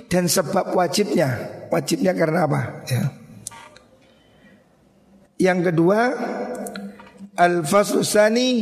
dan 0.08 0.24
sebab 0.24 0.72
wajibnya. 0.72 1.60
Wajibnya 1.68 2.16
karena 2.16 2.48
apa 2.48 2.60
ya. 2.88 3.02
Yang 5.40 5.72
kedua 5.72 5.98
Al-faslu 7.40 8.04
sani 8.04 8.60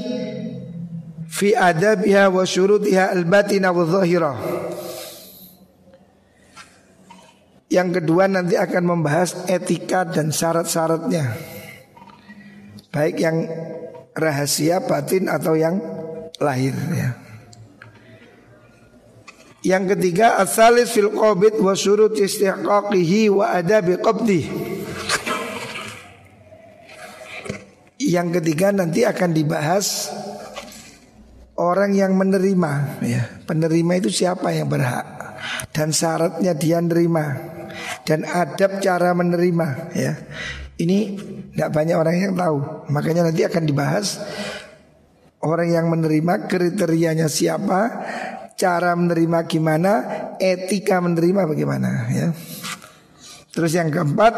fi 1.26 1.50
adabiha 1.50 2.30
wa 2.30 2.46
syurutiha 2.46 3.10
al-batina 3.10 3.74
wa 3.74 3.82
zahirah. 3.82 4.38
Yang 7.74 7.88
kedua 8.00 8.30
nanti 8.30 8.54
akan 8.54 8.84
membahas 8.86 9.44
etika 9.50 10.08
dan 10.08 10.32
syarat-syaratnya 10.32 11.36
Baik 12.88 13.20
yang 13.20 13.44
rahasia 14.16 14.80
batin 14.80 15.28
atau 15.28 15.52
yang 15.52 15.76
lahir 16.40 16.72
ya. 16.96 17.12
Yang 19.68 19.84
ketiga 19.92 20.40
asalis 20.40 20.96
fil 20.96 21.12
qabid 21.12 21.60
wa 21.60 21.76
surut 21.76 22.16
istihqaqihi 22.16 23.28
wa 23.28 23.52
adabi 23.52 24.00
qabdi 24.00 24.40
Yang 28.00 28.40
ketiga 28.40 28.72
nanti 28.72 29.04
akan 29.04 29.36
dibahas 29.36 30.08
orang 31.60 31.92
yang 31.92 32.16
menerima 32.16 32.72
ya. 33.04 33.28
Penerima 33.44 34.00
itu 34.00 34.08
siapa 34.08 34.56
yang 34.56 34.72
berhak 34.72 35.04
dan 35.76 35.92
syaratnya 35.92 36.56
dia 36.56 36.80
nerima 36.80 37.36
dan 38.08 38.24
adab 38.24 38.80
cara 38.80 39.12
menerima 39.12 39.92
ya. 39.92 40.16
Ini 40.80 40.98
tidak 41.52 41.70
banyak 41.74 41.96
orang 41.98 42.14
yang 42.16 42.34
tahu. 42.38 42.88
Makanya 42.88 43.28
nanti 43.28 43.44
akan 43.44 43.62
dibahas 43.68 44.16
orang 45.42 45.68
yang 45.74 45.90
menerima 45.90 46.46
kriterianya 46.46 47.26
siapa, 47.26 48.06
cara 48.58 48.98
menerima 48.98 49.46
gimana, 49.46 49.92
etika 50.42 50.98
menerima 50.98 51.46
bagaimana 51.46 52.10
ya. 52.10 52.34
Terus 53.54 53.72
yang 53.78 53.88
keempat, 53.94 54.34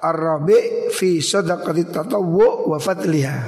arabi 0.00 0.88
fi 0.90 1.20
sadaqati 1.20 1.92
tatawwu 1.92 2.72
wa 2.72 2.78
fadliha. 2.80 3.38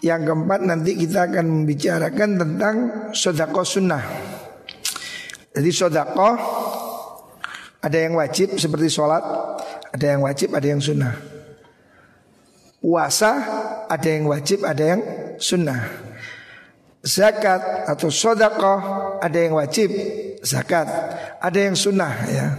Yang 0.00 0.20
keempat 0.28 0.60
nanti 0.64 0.96
kita 0.96 1.32
akan 1.32 1.44
membicarakan 1.48 2.30
tentang 2.40 2.76
sodako 3.12 3.64
sunnah. 3.64 4.04
Jadi 5.54 5.70
sodako 5.72 6.28
ada 7.80 7.98
yang 8.00 8.16
wajib 8.16 8.56
seperti 8.56 8.92
sholat, 8.92 9.24
ada 9.92 10.06
yang 10.16 10.24
wajib, 10.24 10.52
ada 10.52 10.66
yang 10.68 10.80
sunnah. 10.80 11.14
Puasa 12.84 13.32
ada 13.88 14.08
yang 14.08 14.28
wajib, 14.28 14.60
ada 14.60 14.84
yang 14.84 15.00
sunnah. 15.40 15.80
Zakat 17.04 17.84
atau 17.84 18.08
sodako 18.08 18.80
ada 19.20 19.36
yang 19.36 19.60
wajib, 19.60 19.92
zakat, 20.40 20.88
ada 21.36 21.58
yang 21.60 21.76
sunnah 21.76 22.14
ya. 22.24 22.56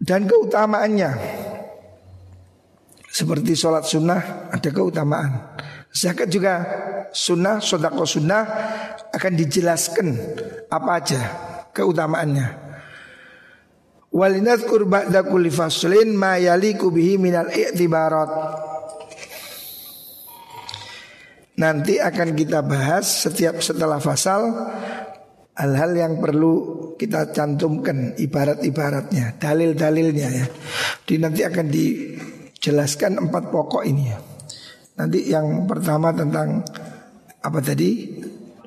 Dan 0.00 0.24
keutamaannya 0.24 1.12
seperti 3.12 3.52
sholat 3.52 3.84
sunnah 3.84 4.48
ada 4.48 4.68
keutamaan. 4.72 5.52
Zakat 5.92 6.32
juga 6.32 6.64
sunnah, 7.12 7.60
sodako 7.60 8.08
sunnah 8.08 8.42
akan 9.12 9.32
dijelaskan 9.36 10.08
apa 10.72 10.90
aja 10.96 11.20
keutamaannya. 11.76 12.64
Walinat 14.14 14.66
ba'da 14.66 15.26
kulli 15.26 15.50
faslin 15.50 16.14
ma 16.14 16.38
yaliku 16.38 16.90
bihi 16.90 17.18
minal 17.18 17.50
i'tibarat. 17.50 18.30
Nanti 21.54 22.02
akan 22.02 22.34
kita 22.34 22.66
bahas 22.66 23.06
setiap 23.26 23.62
setelah 23.62 24.02
fasal 24.02 24.50
hal-hal 25.54 25.92
yang 25.94 26.14
perlu 26.18 26.82
kita 26.98 27.30
cantumkan 27.30 28.18
ibarat-ibaratnya, 28.18 29.38
dalil-dalilnya 29.38 30.28
ya. 30.34 30.46
Di 31.06 31.14
nanti 31.22 31.46
akan 31.46 31.66
di 31.70 32.18
jelaskan 32.58 33.22
empat 33.22 33.54
pokok 33.54 33.86
ini 33.86 34.04
ya. 34.10 34.18
Nanti 34.94 35.30
yang 35.30 35.66
pertama 35.66 36.10
tentang 36.14 36.62
apa 37.38 37.58
tadi? 37.62 38.22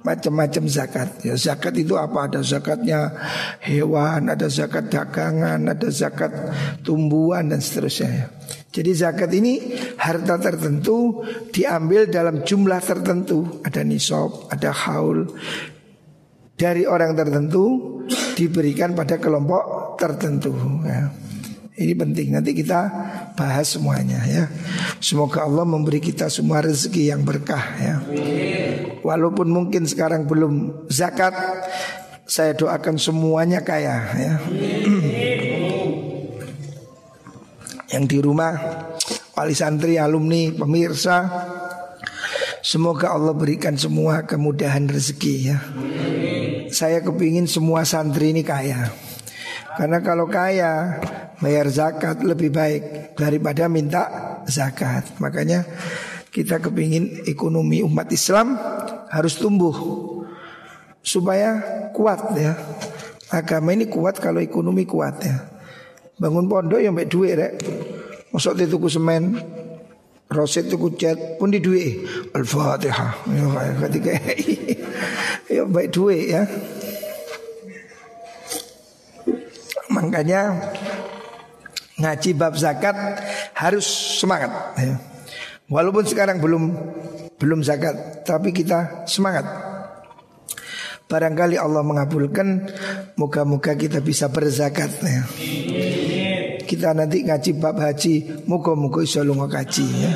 Macam-macam 0.07 0.63
zakat. 0.71 1.09
Ya 1.27 1.35
zakat 1.35 1.75
itu 1.75 1.99
apa? 1.99 2.31
Ada 2.31 2.39
zakatnya 2.39 3.11
hewan, 3.59 4.31
ada 4.31 4.47
zakat 4.47 4.87
dagangan, 4.87 5.59
ada 5.67 5.87
zakat 5.91 6.31
tumbuhan 6.87 7.51
dan 7.51 7.59
seterusnya. 7.59 8.07
Ya. 8.07 8.25
Jadi 8.77 8.93
zakat 8.93 9.33
ini 9.33 9.73
harta 9.97 10.37
tertentu 10.37 11.25
diambil 11.49 12.05
dalam 12.05 12.45
jumlah 12.45 12.77
tertentu. 12.77 13.57
Ada 13.65 13.81
nisab, 13.81 14.45
ada 14.53 14.69
haul. 14.69 15.33
Dari 16.53 16.85
orang 16.85 17.17
tertentu 17.17 17.97
diberikan 18.37 18.93
pada 18.93 19.17
kelompok 19.17 19.97
tertentu. 19.97 20.53
Ya. 20.85 21.09
Ini 21.77 21.93
penting 21.97 22.37
nanti 22.37 22.53
kita 22.53 22.89
bahas 23.33 23.65
semuanya 23.73 24.21
ya. 24.29 24.45
Semoga 25.01 25.45
Allah 25.45 25.65
memberi 25.65 25.97
kita 25.97 26.29
semua 26.29 26.61
rezeki 26.61 27.13
yang 27.13 27.25
berkah 27.25 27.65
ya. 27.81 27.95
Walaupun 29.01 29.49
mungkin 29.49 29.89
sekarang 29.89 30.29
belum 30.29 30.85
zakat, 30.89 31.33
saya 32.29 32.53
doakan 32.53 32.97
semuanya 33.01 33.61
kaya 33.61 33.97
ya. 34.17 34.33
Yang 37.91 38.03
di 38.05 38.19
rumah 38.19 38.53
wali 39.37 39.55
santri, 39.55 39.95
alumni, 40.01 40.51
pemirsa 40.51 41.17
Semoga 42.67 43.15
Allah 43.15 43.31
berikan 43.31 43.79
semua 43.79 44.27
kemudahan 44.27 44.91
rezeki 44.91 45.35
ya. 45.39 45.57
Saya 46.67 46.99
kepingin 46.99 47.47
semua 47.47 47.87
santri 47.87 48.35
ini 48.35 48.43
kaya. 48.43 48.91
Karena 49.79 50.03
kalau 50.03 50.27
kaya 50.27 50.99
bayar 51.39 51.71
zakat 51.71 52.19
lebih 52.27 52.51
baik 52.51 53.15
daripada 53.15 53.71
minta 53.71 54.03
zakat. 54.51 55.07
Makanya 55.23 55.63
kita 56.27 56.59
kepingin 56.59 57.23
ekonomi 57.23 57.79
umat 57.87 58.11
Islam 58.11 58.59
harus 59.15 59.39
tumbuh 59.39 59.71
supaya 60.99 61.63
kuat 61.95 62.35
ya. 62.35 62.51
Agama 63.31 63.71
ini 63.71 63.87
kuat 63.87 64.19
kalau 64.19 64.43
ekonomi 64.43 64.83
kuat 64.83 65.23
ya. 65.23 65.56
Bangun 66.17 66.49
pondok 66.49 66.81
yang 66.81 66.97
baik 66.97 67.09
duit 67.13 67.37
rek. 67.37 67.53
Masuk 68.33 68.57
tuku 68.57 68.89
semen, 68.89 69.37
roset 70.27 70.67
tuku 70.67 70.97
cat 70.97 71.37
pun 71.37 71.53
di 71.53 71.61
duit. 71.61 72.03
Al-Fatihah. 72.33 73.11
Ya, 73.29 73.45
ketika 73.87 74.11
ya 75.53 75.63
baik 75.63 75.89
duit 75.93 76.33
ya. 76.33 76.43
Makanya 79.93 80.53
ngaji 81.97 82.29
bab 82.37 82.53
zakat 82.53 82.93
harus 83.57 83.85
semangat 84.21 84.51
ya. 84.77 84.95
Walaupun 85.67 86.07
sekarang 86.07 86.39
belum 86.39 86.63
belum 87.37 87.59
zakat, 87.61 88.23
tapi 88.25 88.55
kita 88.55 89.05
semangat. 89.05 89.45
Barangkali 91.07 91.55
Allah 91.55 91.87
mengabulkan, 91.87 92.67
moga-moga 93.15 93.75
kita 93.79 94.03
bisa 94.03 94.27
berzakat 94.27 94.91
ya. 95.03 95.23
Kita 96.67 96.91
nanti 96.91 97.23
ngaji 97.23 97.51
bab 97.57 97.79
haji, 97.79 98.43
moga-moga 98.43 98.99
iso 99.01 99.23
lunga 99.23 99.47
kaji 99.47 99.87
ya. 99.87 100.11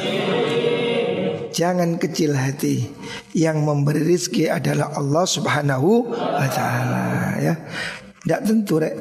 Jangan 1.52 2.00
kecil 2.00 2.32
hati 2.32 2.88
Yang 3.36 3.58
memberi 3.60 4.08
rizki 4.08 4.48
adalah 4.48 4.96
Allah 4.96 5.28
subhanahu 5.28 6.08
wa 6.16 6.48
ta'ala 6.48 7.36
ya 7.44 7.60
Tidak 8.24 8.42
tentu 8.48 8.80
rek 8.80 8.96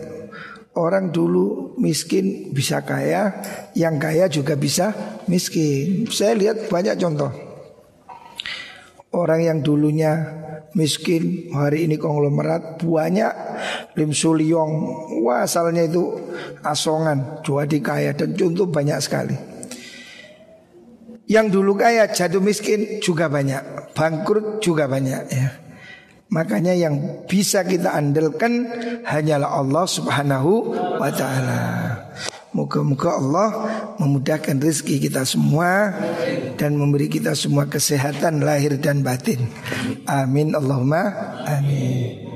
Orang 0.71 1.11
dulu 1.11 1.75
miskin 1.83 2.55
bisa 2.55 2.87
kaya, 2.87 3.43
yang 3.75 3.99
kaya 3.99 4.31
juga 4.31 4.55
bisa 4.55 4.95
miskin. 5.27 6.07
Saya 6.07 6.39
lihat 6.39 6.71
banyak 6.71 6.95
contoh. 6.95 7.35
Orang 9.11 9.43
yang 9.43 9.67
dulunya 9.67 10.15
miskin 10.75 11.51
hari 11.51 11.87
ini 11.87 11.99
konglomerat 11.99 12.83
banyak. 12.83 13.33
Lim 13.99 14.11
suliong 14.15 14.73
wah 15.25 15.45
asalnya 15.45 15.87
itu 15.87 16.17
asongan 16.63 17.43
jadi 17.43 17.79
kaya 17.83 18.11
dan 18.15 18.35
contoh 18.35 18.67
banyak 18.71 18.99
sekali. 19.03 19.37
Yang 21.31 21.47
dulu 21.63 21.79
kaya 21.79 22.11
jatuh 22.11 22.43
miskin 22.43 22.99
juga 22.99 23.31
banyak. 23.31 23.95
Bangkrut 23.95 24.59
juga 24.59 24.91
banyak 24.91 25.23
ya. 25.31 25.49
Makanya 26.31 26.75
yang 26.79 27.27
bisa 27.27 27.67
kita 27.67 27.91
andalkan 27.91 28.67
hanyalah 29.03 29.63
Allah 29.63 29.87
Subhanahu 29.87 30.75
wa 30.99 31.11
taala. 31.11 31.90
Moga-moga 32.51 33.15
Allah 33.15 33.49
memudahkan 34.03 34.59
rezeki 34.59 35.07
kita 35.11 35.23
semua 35.23 35.95
dan 36.59 36.75
memberi 36.75 37.07
kita 37.07 37.35
semua 37.39 37.71
kesehatan 37.71 38.43
lahir 38.43 38.75
dan 38.79 39.07
batin. 39.07 39.47
Amin 40.11 40.59
Allahumma 40.59 41.15
amin. 41.47 42.30